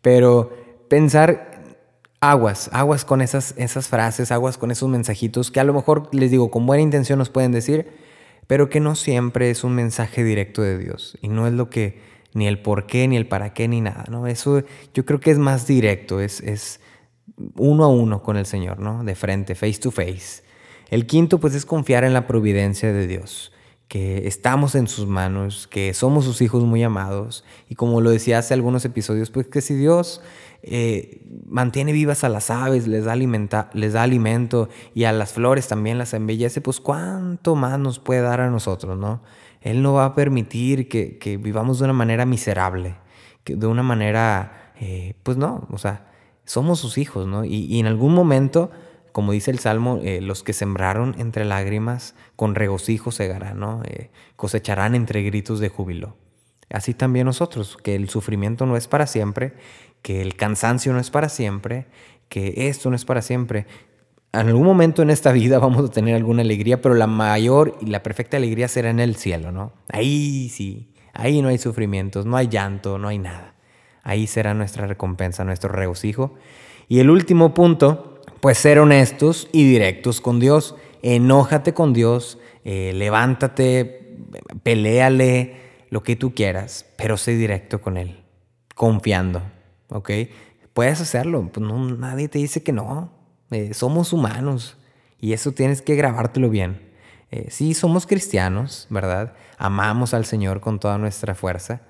[0.03, 0.53] Pero
[0.91, 1.63] pensar
[2.21, 6.31] aguas, aguas con esas, esas frases, aguas con esos mensajitos que a lo mejor les
[6.31, 7.89] digo, con buena intención nos pueden decir,
[8.47, 11.17] pero que no siempre es un mensaje directo de Dios.
[11.23, 12.03] Y no es lo que,
[12.35, 14.27] ni el por qué, ni el para qué, ni nada, ¿no?
[14.27, 16.81] Eso yo creo que es más directo, es, es
[17.57, 19.05] uno a uno con el Señor, ¿no?
[19.05, 20.43] De frente, face to face.
[20.91, 23.53] El quinto, pues, es confiar en la providencia de Dios
[23.89, 27.43] que estamos en sus manos, que somos sus hijos muy amados.
[27.71, 30.21] Y como lo decía hace algunos episodios, pues que si Dios
[30.63, 35.33] eh, mantiene vivas a las aves, les da, alimenta, les da alimento y a las
[35.33, 39.23] flores también las embellece, pues cuánto más nos puede dar a nosotros, ¿no?
[39.63, 42.97] Él no va a permitir que, vivamos de una manera miserable,
[43.43, 46.13] que de una manera, eh, pues no, o sea,
[46.45, 47.45] somos sus hijos, ¿no?
[47.45, 48.71] y en algún momento
[49.13, 53.61] como dice el Salmo, eh, los que sembraron entre lágrimas, con regocijo segarán.
[53.85, 56.17] Eh, cosecharán entre gritos de júbilo.
[56.71, 59.55] Así también nosotros, que el sufrimiento no es para siempre,
[60.03, 61.87] que el cansancio no es para siempre,
[62.29, 63.67] que esto no es para siempre.
[64.33, 67.87] En algún momento en esta vida vamos a tener alguna alegría, pero la mayor y
[67.87, 69.73] la perfecta alegría será en el cielo, ¿no?
[69.91, 73.55] Ahí sí, ahí no hay sufrimientos, no hay llanto, no hay nada.
[74.03, 76.35] Ahí será nuestra recompensa, nuestro regocijo.
[76.89, 78.08] Y el último punto
[78.41, 80.75] pues ser honestos y directos con Dios.
[81.03, 84.17] Enójate con Dios, eh, levántate,
[84.63, 85.57] peleale,
[85.91, 88.23] lo que tú quieras, pero sé directo con Él,
[88.75, 89.43] confiando,
[89.89, 90.11] ¿ok?
[90.75, 93.13] Puedes hacerlo, pues no, nadie te dice que no,
[93.51, 94.77] eh, somos humanos
[95.21, 96.89] y eso tienes que grabártelo bien.
[97.31, 99.35] Eh, sí, somos cristianos, ¿verdad?
[99.59, 101.83] Amamos al Señor con toda nuestra fuerza,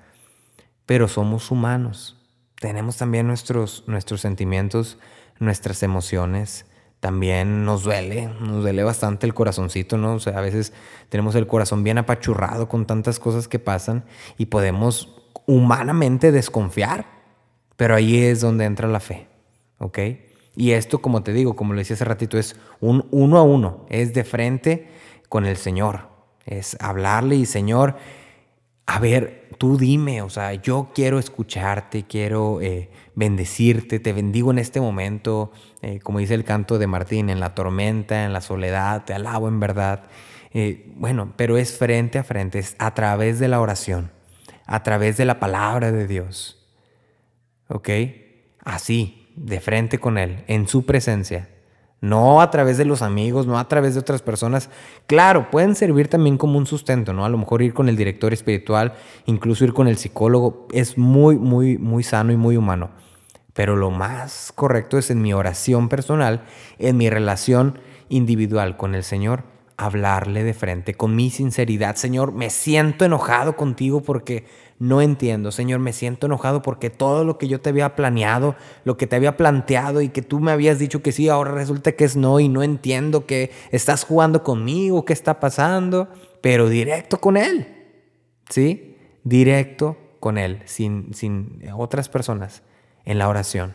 [0.85, 2.17] pero somos humanos.
[2.59, 4.97] Tenemos también nuestros, nuestros sentimientos,
[5.39, 6.65] nuestras emociones.
[6.99, 10.15] También nos duele, nos duele bastante el corazoncito, ¿no?
[10.15, 10.73] O sea, a veces
[11.07, 14.03] tenemos el corazón bien apachurrado con tantas cosas que pasan
[14.37, 17.05] y podemos humanamente desconfiar,
[17.77, 19.27] pero ahí es donde entra la fe,
[19.77, 19.99] ¿ok?
[20.55, 23.85] Y esto, como te digo, como le decía hace ratito, es un uno a uno,
[23.89, 24.89] es de frente
[25.29, 26.09] con el Señor,
[26.45, 27.95] es hablarle y Señor,
[28.85, 34.57] a ver, tú dime, o sea, yo quiero escucharte, quiero eh, bendecirte, te bendigo en
[34.57, 39.03] este momento, eh, como dice el canto de Martín, en la tormenta, en la soledad,
[39.03, 40.05] te alabo en verdad.
[40.53, 44.11] Eh, bueno, pero es frente a frente, es a través de la oración,
[44.65, 46.65] a través de la palabra de Dios.
[47.67, 47.89] ¿Ok?
[48.63, 51.49] Así, de frente con Él, en su presencia
[52.01, 54.69] no a través de los amigos, no a través de otras personas.
[55.07, 57.25] Claro, pueden servir también como un sustento, ¿no?
[57.25, 58.93] A lo mejor ir con el director espiritual,
[59.25, 62.91] incluso ir con el psicólogo, es muy, muy, muy sano y muy humano.
[63.53, 66.43] Pero lo más correcto es en mi oración personal,
[66.77, 69.43] en mi relación individual con el Señor,
[69.75, 71.95] hablarle de frente con mi sinceridad.
[71.95, 74.45] Señor, me siento enojado contigo porque
[74.79, 78.95] no entiendo, Señor, me siento enojado porque todo lo que yo te había planeado, lo
[78.95, 82.05] que te había planteado y que tú me habías dicho que sí, ahora resulta que
[82.05, 86.07] es no y no entiendo que estás jugando conmigo, qué está pasando,
[86.39, 87.67] pero directo con Él,
[88.49, 88.95] ¿sí?
[89.25, 92.63] Directo con Él, sin, sin otras personas,
[93.03, 93.73] en la oración.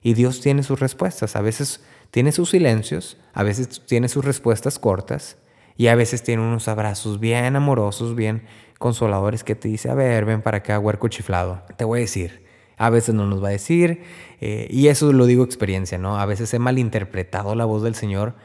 [0.00, 4.78] Y Dios tiene sus respuestas, a veces tiene sus silencios, a veces tiene sus respuestas
[4.78, 5.36] cortas
[5.76, 8.44] y a veces tiene unos abrazos bien amorosos, bien
[8.80, 11.62] consoladores que te dice, a ver, ven para acá, huerco chiflado.
[11.76, 12.46] Te voy a decir,
[12.78, 14.00] a veces no nos va a decir,
[14.40, 16.18] eh, y eso lo digo experiencia, ¿no?
[16.18, 18.36] A veces he malinterpretado la voz del Señor,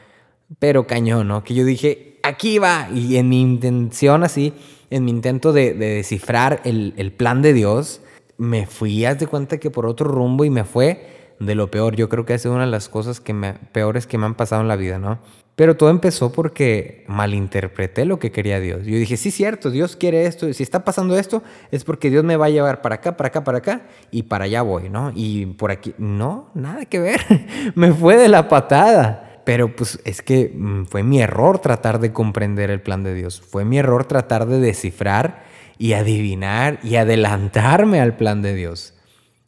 [0.58, 1.42] pero cañón, ¿no?
[1.42, 4.52] Que yo dije, aquí va, y en mi intención así,
[4.90, 8.02] en mi intento de, descifrar el, el, plan de Dios,
[8.36, 11.96] me fui, haz de cuenta que por otro rumbo y me fue de lo peor.
[11.96, 14.34] Yo creo que ha sido una de las cosas que me, peores que me han
[14.34, 15.18] pasado en la vida, ¿no?
[15.56, 18.84] Pero todo empezó porque malinterpreté lo que quería Dios.
[18.84, 20.52] Yo dije, sí, cierto, Dios quiere esto.
[20.52, 23.42] Si está pasando esto, es porque Dios me va a llevar para acá, para acá,
[23.42, 25.12] para acá, y para allá voy, ¿no?
[25.14, 27.22] Y por aquí, no, nada que ver.
[27.74, 29.22] me fue de la patada.
[29.46, 33.40] Pero pues es que mm, fue mi error tratar de comprender el plan de Dios.
[33.40, 35.44] Fue mi error tratar de descifrar
[35.78, 38.92] y adivinar y adelantarme al plan de Dios.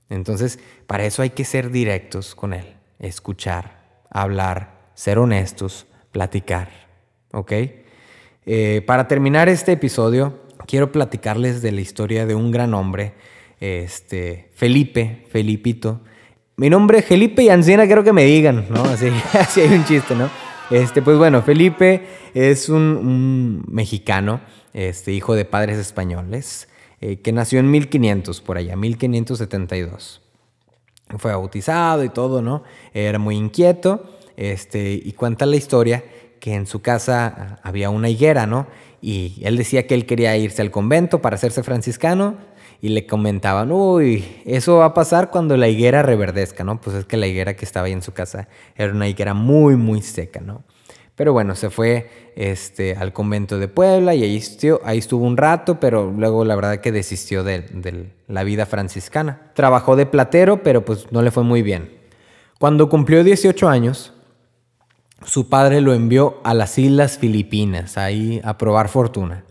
[0.09, 6.71] Entonces, para eso hay que ser directos con Él, escuchar, hablar, ser honestos, platicar.
[7.33, 7.53] ¿Ok?
[8.47, 13.15] Eh, para terminar este episodio, quiero platicarles de la historia de un gran hombre,
[13.61, 16.01] este, Felipe, Felipito.
[16.57, 18.85] Mi nombre es Felipe y Anciana, quiero que me digan, ¿no?
[18.85, 20.31] Así, así hay un chiste, ¿no?
[20.71, 24.41] Este, pues bueno, Felipe es un, mexicano,
[24.73, 26.69] este, hijo de padres españoles,
[27.01, 30.23] eh, que nació en 1500, por allá, 1572.
[31.17, 32.65] Fue bautizado y todo, ¿no?
[32.93, 36.05] Era muy inquieto este, y cuenta la historia
[36.39, 38.69] que en su casa había una higuera, ¿no?
[39.03, 42.37] Y él decía que él quería irse al convento para hacerse franciscano
[42.81, 46.81] y le comentaban, uy, eso va a pasar cuando la higuera reverdezca, ¿no?
[46.81, 48.47] Pues es que la higuera que estaba ahí en su casa
[48.77, 50.63] era una higuera muy, muy seca, ¿no?
[51.17, 55.37] Pero bueno, se fue este, al convento de Puebla y ahí estuvo, ahí estuvo un
[55.37, 59.51] rato, pero luego la verdad que desistió de, de la vida franciscana.
[59.55, 61.99] Trabajó de platero, pero pues no le fue muy bien.
[62.61, 64.13] Cuando cumplió 18 años,
[65.27, 69.45] su padre lo envió a las Islas Filipinas, ahí a probar fortuna.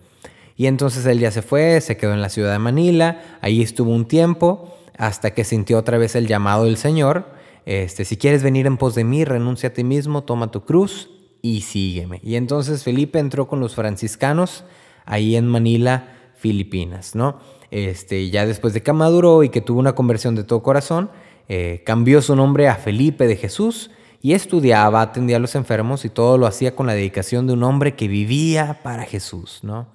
[0.55, 3.91] Y entonces él ya se fue, se quedó en la ciudad de Manila, ahí estuvo
[3.91, 7.27] un tiempo hasta que sintió otra vez el llamado del Señor.
[7.65, 11.09] Este, si quieres venir en pos de mí, renuncia a ti mismo, toma tu cruz
[11.41, 12.21] y sígueme.
[12.23, 14.63] Y entonces Felipe entró con los franciscanos
[15.05, 17.39] ahí en Manila, Filipinas, ¿no?
[17.69, 21.11] Este, ya después de que maduró y que tuvo una conversión de todo corazón,
[21.49, 26.09] eh, cambió su nombre a Felipe de Jesús y estudiaba, atendía a los enfermos y
[26.09, 29.87] todo lo hacía con la dedicación de un hombre que vivía para Jesús, ¿no?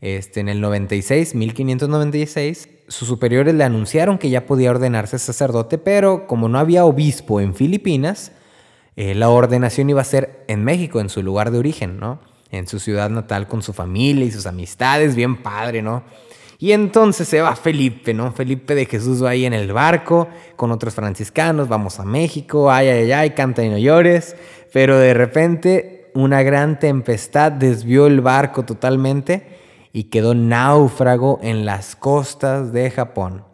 [0.00, 6.26] Este, en el 96, 1596, sus superiores le anunciaron que ya podía ordenarse sacerdote, pero
[6.26, 8.32] como no había obispo en Filipinas,
[8.96, 12.20] eh, la ordenación iba a ser en México, en su lugar de origen, ¿no?
[12.50, 16.04] En su ciudad natal con su familia y sus amistades, bien padre, ¿no?
[16.58, 18.32] Y entonces se va Felipe, ¿no?
[18.32, 22.88] Felipe de Jesús va ahí en el barco con otros franciscanos, vamos a México, ay,
[22.88, 24.36] ay, ay, canta y no llores,
[24.72, 29.58] pero de repente una gran tempestad desvió el barco totalmente
[29.92, 33.44] y quedó náufrago en las costas de Japón.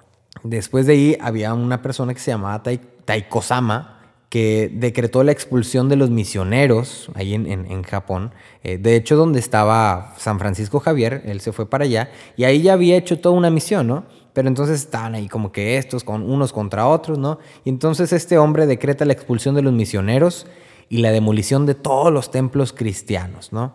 [0.42, 2.62] Después de ahí había una persona que se llamaba
[3.04, 3.99] Taikosama,
[4.30, 8.32] que decretó la expulsión de los misioneros ahí en, Japón.
[8.62, 12.62] Eh, de hecho, donde estaba San Francisco Javier, él se fue para allá y ahí
[12.62, 14.04] ya había hecho toda una misión, ¿no?
[14.32, 17.40] Pero entonces estaban ahí como que estos con unos contra otros, ¿no?
[17.64, 20.46] Y entonces este hombre decreta la expulsión de los misioneros
[20.88, 23.74] y la demolición de todos los templos cristianos, ¿no?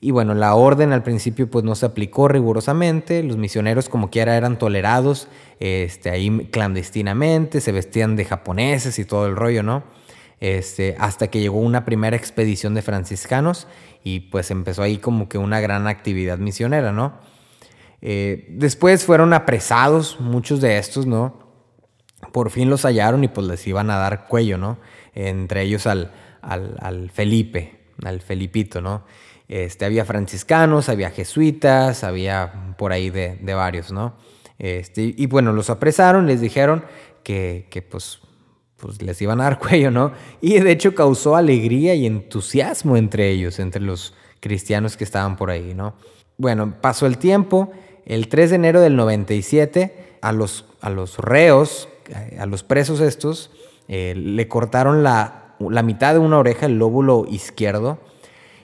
[0.00, 4.36] Y bueno, la orden al principio pues no se aplicó rigurosamente, los misioneros como quiera
[4.36, 5.26] eran tolerados
[5.58, 9.82] este, ahí clandestinamente, se vestían de japoneses y todo el rollo, ¿no?
[10.40, 13.66] Este, hasta que llegó una primera expedición de franciscanos
[14.04, 17.14] y pues empezó ahí como que una gran actividad misionera, ¿no?
[18.00, 21.40] Eh, después fueron apresados muchos de estos, ¿no?
[22.32, 24.78] Por fin los hallaron y pues les iban a dar cuello, ¿no?
[25.12, 29.02] Entre ellos al, al, al Felipe, al Felipito, ¿no?
[29.48, 34.14] Este, había franciscanos, había jesuitas, había por ahí de, varios, ¿no?
[34.58, 36.84] Este, y bueno, los apresaron, les dijeron
[37.22, 38.20] que, pues,
[38.76, 40.12] pues les iban a dar cuello, ¿no?
[40.40, 45.50] Y de hecho causó alegría y entusiasmo entre ellos, entre los cristianos que estaban por
[45.50, 45.94] ahí, ¿no?
[46.36, 47.72] Bueno, pasó el tiempo,
[48.04, 51.88] el 3 de enero del 97, a los, a los reos,
[52.38, 53.50] a los presos estos,
[53.88, 57.98] eh, le cortaron la, la mitad de una oreja, el lóbulo izquierdo,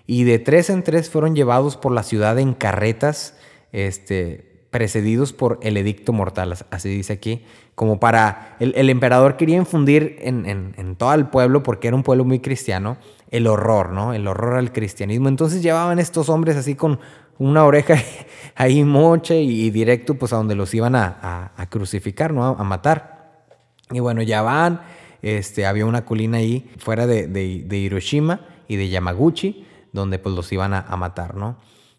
[0.06, 3.36] y de tres en tres fueron llevados por la ciudad en carretas,
[3.72, 10.16] este, precedidos por el edicto mortal, así dice aquí, como para, el, emperador quería infundir
[10.20, 12.96] en, todo el pueblo, porque era un pueblo muy cristiano,
[13.30, 14.12] el horror, ¿no?
[14.14, 15.28] El horror al cristianismo.
[15.28, 17.00] Entonces llevaban estos hombres así con
[17.38, 17.96] una oreja
[18.54, 22.44] ahí mocha y, directo pues a donde los iban a, crucificar, ¿no?
[22.44, 23.44] A, matar.
[23.90, 24.82] Y bueno, ya van,
[25.22, 30.52] este, había una colina ahí fuera de, de Hiroshima y de Yamaguchi, donde pues los
[30.52, 31.56] iban a, matar, ¿no?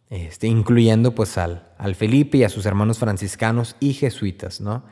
[0.09, 4.83] Este, incluyendo pues al, al, Felipe y a sus hermanos franciscanos y jesuitas, ¿no?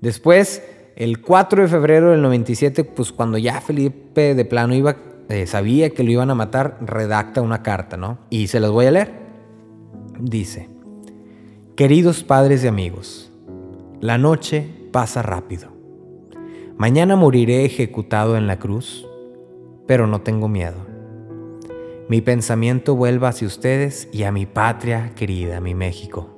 [0.00, 0.62] Después,
[0.94, 4.96] el 4 de febrero del 97, pues cuando ya Felipe de plano iba,
[5.30, 8.18] eh, sabía que lo iban a matar, redacta una carta, ¿no?
[8.28, 9.12] Y se las voy a leer.
[10.20, 10.68] Dice,
[11.74, 13.32] queridos padres y amigos,
[14.00, 15.72] la noche pasa rápido.
[16.76, 19.06] Mañana moriré ejecutado en la cruz,
[19.86, 20.91] pero no tengo miedo
[22.12, 26.28] mi pensamiento vuelva hacia ustedes y a mi patria querida, mi México.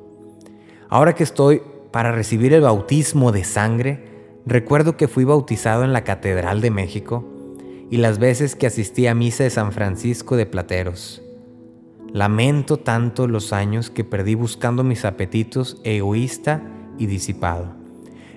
[0.88, 4.04] Ahora que estoy para recibir el bautismo de sangre,
[4.46, 7.24] recuerdo que fui bautizado en la Catedral de México
[7.90, 11.22] y las veces que asistí a misa de San Francisco de Plateros.
[12.12, 16.62] Lamento tanto los años que perdí buscando mis apetitos egoísta
[16.98, 17.74] y disipado.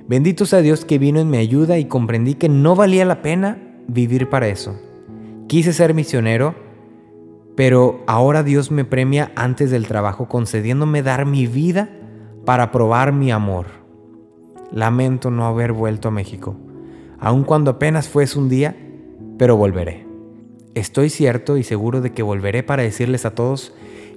[0.08, 3.62] Bendito sea Dios que vino en mi ayuda y comprendí que no valía la pena
[3.88, 4.76] vivir para eso.
[5.48, 6.66] Quise ser misionero
[7.58, 11.90] pero ahora Dios me premia antes del trabajo concediéndome dar mi vida
[12.46, 13.66] para probar mi amor.
[14.72, 16.56] Lamento no haber vuelto a México,
[17.20, 18.78] aun cuando apenas fuese un día,
[19.40, 20.06] pero volveré.
[20.76, 23.74] Estoy cierto y seguro de que volveré para decirles a todos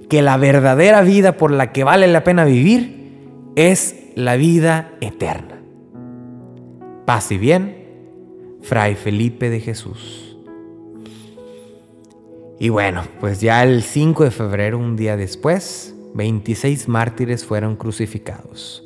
[0.07, 3.23] que la verdadera vida por la que vale la pena vivir
[3.55, 5.59] es la vida eterna.
[7.05, 7.87] Paz y bien,
[8.61, 10.20] Fray Felipe de Jesús.
[12.61, 18.83] Y bueno, pues ya el 5 de febrero, un día después, 26 mártires fueron crucificados,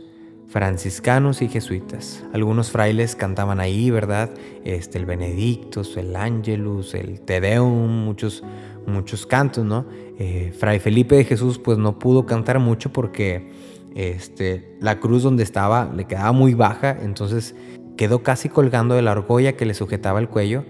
[0.47, 2.23] franciscanos y jesuitas.
[2.31, 4.29] Algunos frailes cantaban ahí, ¿verdad?
[4.63, 8.45] Este, el Benedictus, el Angelus, el Te Deum, muchos,
[8.87, 9.85] muchos cantos, ¿no?
[10.19, 13.51] Eh, Fray Felipe de Jesús pues no pudo cantar mucho porque
[13.93, 17.55] este, la cruz donde estaba le quedaba muy baja, entonces
[17.97, 20.63] quedó casi colgando de la argolla que le sujetaba el cuello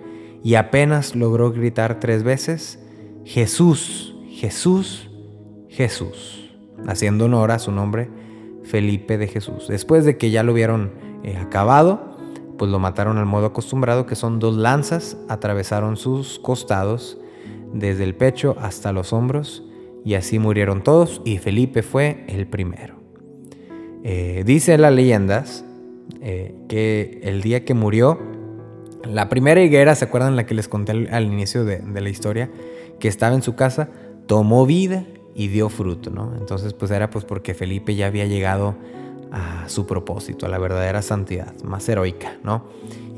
[0.43, 2.80] y apenas logró gritar tres veces,
[3.26, 5.09] Jesús, Jesús,
[5.67, 6.53] Jesús,
[6.88, 8.07] haciendo honor a su nombre,
[8.63, 9.67] Felipe de Jesús.
[9.67, 10.91] Después de que ya lo hubieron
[11.23, 12.15] eh, acabado,
[12.57, 17.17] pues lo mataron al modo acostumbrado, que son dos lanzas, atravesaron sus costados
[17.73, 19.63] desde el pecho hasta los hombros,
[20.05, 22.95] y así murieron todos, y Felipe fue el primero.
[24.03, 25.65] Eh, dice las leyendas
[26.21, 28.19] eh, que el día que murió,
[29.03, 32.51] la primera higuera, ¿se acuerdan la que les conté al, inicio de, de, la historia?
[33.00, 33.89] Que estaba en su casa,
[34.28, 36.34] tomó vida y dio fruto, ¿no?
[36.39, 38.76] Entonces, pues era pues porque Felipe ya había llegado
[39.32, 42.66] a su propósito, a la verdadera santidad, más heroica, ¿no?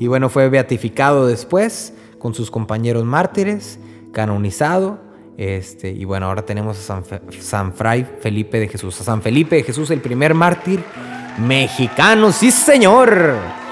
[0.00, 3.78] Y bueno, fue beatificado después con sus compañeros mártires,
[4.12, 4.98] canonizado,
[5.36, 7.02] este, y bueno, ahora tenemos a
[7.40, 10.82] San, Fray Felipe de Jesús, a San Felipe de Jesús, el primer mártir
[11.38, 13.67] mexicano, sí señor.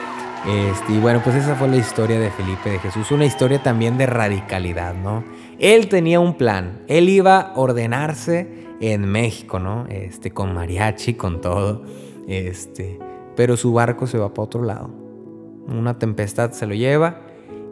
[0.49, 3.99] Este, y bueno, pues esa fue la historia de Felipe de Jesús, una historia también
[3.99, 5.25] de radicalidad, ¿no?
[5.59, 9.87] Él tenía un plan, él iba a ordenarse en México, ¿no?
[9.89, 11.83] Este, con mariachi, con todo,
[12.29, 13.01] este,
[13.35, 14.91] pero su barco se va para otro lado.
[15.67, 17.23] Una tempestad se lo lleva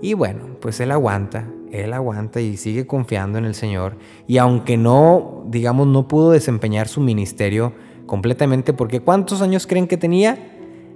[0.02, 3.96] y bueno, pues él aguanta, él aguanta y sigue confiando en el Señor.
[4.26, 7.72] Y aunque no, digamos, no pudo desempeñar su ministerio
[8.06, 10.53] completamente, porque ¿cuántos años creen que tenía?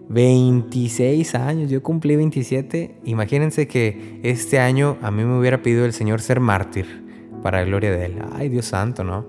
[0.08, 2.96] 26 años, yo cumplí 27.
[3.04, 7.04] Imagínense que este año a mí me hubiera pedido el Señor ser mártir
[7.42, 8.14] para la gloria de Él.
[8.32, 9.26] Ay, Dios santo, ¿no?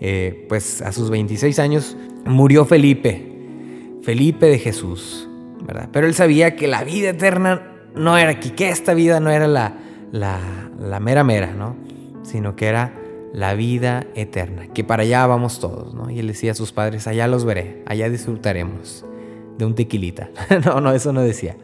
[0.00, 3.32] Eh, pues a sus 26 años murió Felipe,
[4.02, 5.28] Felipe de Jesús,
[5.66, 5.88] ¿verdad?
[5.92, 9.48] Pero él sabía que la vida eterna no era aquí, que esta vida no era
[9.48, 9.76] la,
[10.12, 10.38] la,
[10.78, 11.74] la mera mera, ¿no?
[12.22, 12.94] Sino que era
[13.32, 16.10] la vida eterna, que para allá vamos todos, ¿no?
[16.10, 19.04] Y él decía a sus padres, allá los veré, allá disfrutaremos
[19.58, 20.30] de un tequilita.
[20.64, 21.56] no, no, eso no decía.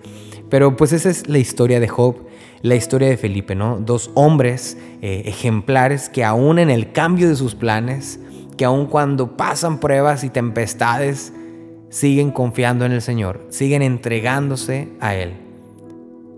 [0.51, 2.17] Pero pues esa es la historia de Job,
[2.63, 3.79] la historia de Felipe, ¿no?
[3.81, 8.21] Dos hombres eh, ejemplares que aún en el cambio de sus planes,
[8.57, 11.33] que aún cuando pasan pruebas y tempestades,
[11.89, 15.35] siguen confiando en el Señor, siguen entregándose a Él,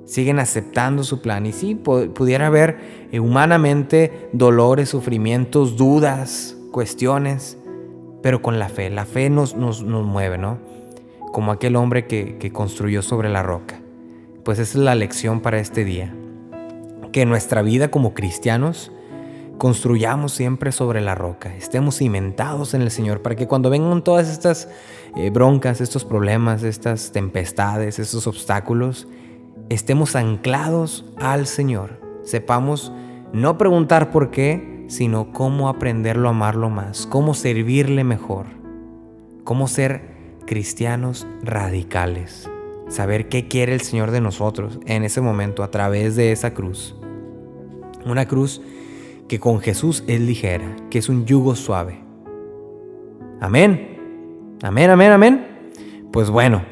[0.04, 1.46] siguen aceptando su plan.
[1.46, 2.78] Y sí, pudiera haber
[3.12, 7.58] eh, humanamente dolores, sufrimientos, dudas, cuestiones,
[8.22, 8.90] pero con la fe.
[8.90, 10.58] La fe nos, nos, nos mueve, ¿no?
[11.36, 13.78] Como aquel hombre que, construyó sobre la roca.
[14.42, 16.14] Pues esa es la lección para este día.
[17.12, 18.90] Que nuestra vida como cristianos
[19.58, 24.30] construyamos siempre sobre la roca, estemos cimentados en el Señor, para que cuando vengan todas
[24.30, 24.70] estas
[25.14, 29.06] eh, broncas, estos problemas, estas tempestades, estos obstáculos,
[29.68, 32.00] estemos anclados al Señor.
[32.24, 32.94] Sepamos
[33.34, 38.46] no preguntar por qué, sino cómo aprenderlo a amarlo más, cómo servirle mejor,
[39.44, 40.15] cómo ser
[40.46, 42.48] cristianos radicales.
[42.88, 46.94] Saber qué quiere el Señor de nosotros en ese momento a través de esa cruz.
[48.04, 48.62] Una cruz
[49.28, 51.98] que con Jesús es ligera, que es un yugo suave.
[53.40, 54.56] Amén.
[54.62, 55.46] Amén, amén, amén.
[56.12, 56.62] Pues bueno,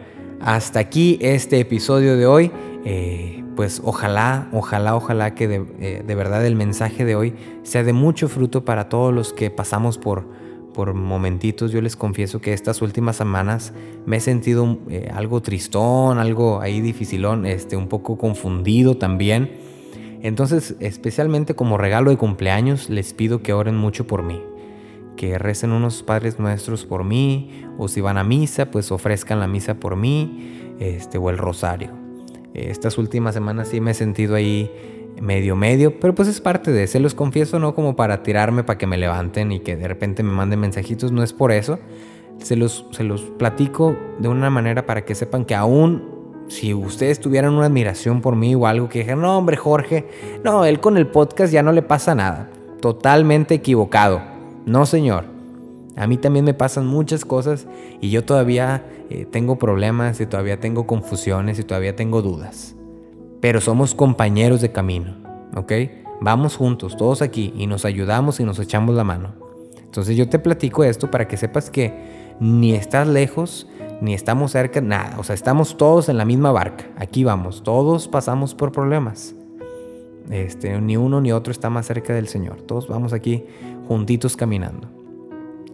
[0.41, 2.53] hasta aquí este episodio de hoy.
[2.85, 5.45] Eh, pues ojalá, ojalá, ojalá que
[5.79, 9.51] eh, de verdad el mensaje de hoy sea de mucho fruto para todos los que
[9.51, 10.27] pasamos por
[10.75, 13.73] por momentitos yo les confieso que estas últimas semanas
[14.05, 19.53] me he sentido eh, algo tristón, algo ahí dificilón, este, un poco confundido también.
[20.21, 24.43] Entonces, especialmente como regalo de cumpleaños, les pido que oren mucho por mí.
[25.17, 29.47] Que recen unos padres nuestros por mí, o si van a misa, pues ofrezcan la
[29.47, 31.91] misa por mí, este, o el rosario.
[32.55, 34.71] Estas últimas semanas sí me he sentido ahí
[35.21, 38.79] medio medio, pero pues es parte de, se los confieso, no como para tirarme para
[38.79, 41.79] que me levanten y que de repente me manden mensajitos, no es por eso.
[42.39, 46.15] Se los, se los platico de una manera para que sepan que aún
[46.49, 50.07] si ustedes tuvieran una admiración por mí o algo que dijeran, no hombre Jorge,
[50.43, 52.51] no, él con el podcast ya no le pasa nada,
[52.81, 54.21] totalmente equivocado.
[54.67, 55.25] No señor,
[55.97, 57.67] a mí también me pasan muchas cosas
[58.01, 62.75] y yo todavía eh, tengo problemas y todavía tengo confusiones y todavía tengo dudas
[63.45, 65.17] pero somos compañeros de camino,
[65.55, 65.71] ¿ok?
[66.23, 69.35] Vamos juntos, todos aquí, y nos ayudamos y nos echamos la mano.
[69.83, 71.93] Entonces yo te platico esto para que sepas que
[72.41, 73.69] ni estás lejos,
[74.01, 75.17] ni estamos cerca, nada.
[75.19, 76.87] O sea, estamos todos en la misma barca.
[76.97, 79.35] Aquí vamos, todos pasamos por problemas.
[80.31, 82.63] Este, ni uno ni otro está más cerca del Señor.
[82.63, 83.45] Todos vamos aquí
[83.87, 85.04] juntitos caminando.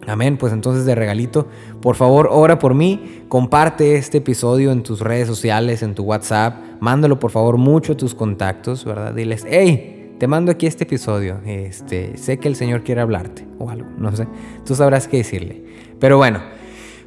[0.07, 1.47] Amén, pues entonces de regalito,
[1.83, 6.57] por favor, ora por mí, comparte este episodio en tus redes sociales, en tu WhatsApp,
[6.81, 9.15] mándalo por favor mucho a tus contactos, ¿verdad?
[9.15, 13.69] Diles, hey, te mando aquí este episodio, este, sé que el Señor quiere hablarte o
[13.69, 14.27] algo, no sé,
[14.65, 15.65] tú sabrás qué decirle.
[15.99, 16.41] Pero bueno,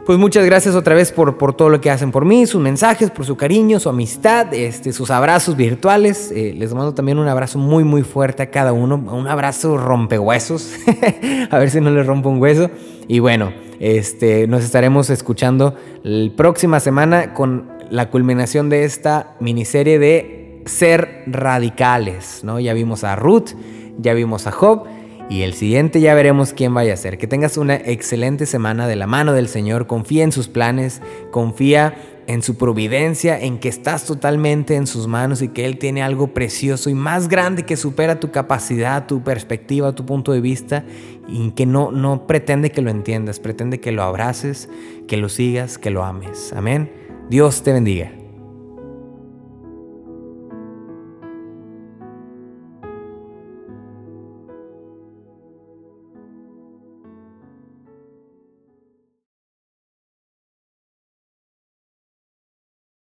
[0.06, 3.10] Pues muchas gracias otra vez por, por todo lo que hacen por mí, sus mensajes,
[3.10, 6.30] por su cariño, su amistad, este, sus abrazos virtuales.
[6.36, 10.74] Eh, les mando también un abrazo muy muy fuerte a cada uno, un abrazo rompehuesos,
[11.49, 12.70] a ver si no les rompo un hueso.
[13.08, 19.99] Y bueno, este, nos estaremos escuchando la próxima semana con la culminación de esta miniserie
[19.99, 22.41] de ser radicales.
[22.43, 22.60] ¿no?
[22.60, 23.51] Ya vimos a Ruth,
[23.99, 24.84] ya vimos a Job
[25.30, 27.17] y el siguiente ya veremos quién vaya a ser.
[27.17, 29.88] Que tengas una excelente semana de la mano del Señor.
[29.88, 31.01] Confía en sus planes,
[31.32, 31.95] confía
[32.28, 36.28] en su providencia, en que estás totalmente en sus manos y que Él tiene algo
[36.28, 40.86] precioso y más grande que supera tu capacidad, tu perspectiva, tu punto de vista
[41.28, 44.69] y que no, no pretende que lo entiendas, pretende que lo abraces,
[45.07, 46.53] que lo sigas, que lo ames.
[46.55, 46.91] Amén.
[47.30, 48.22] Dios te bendiga.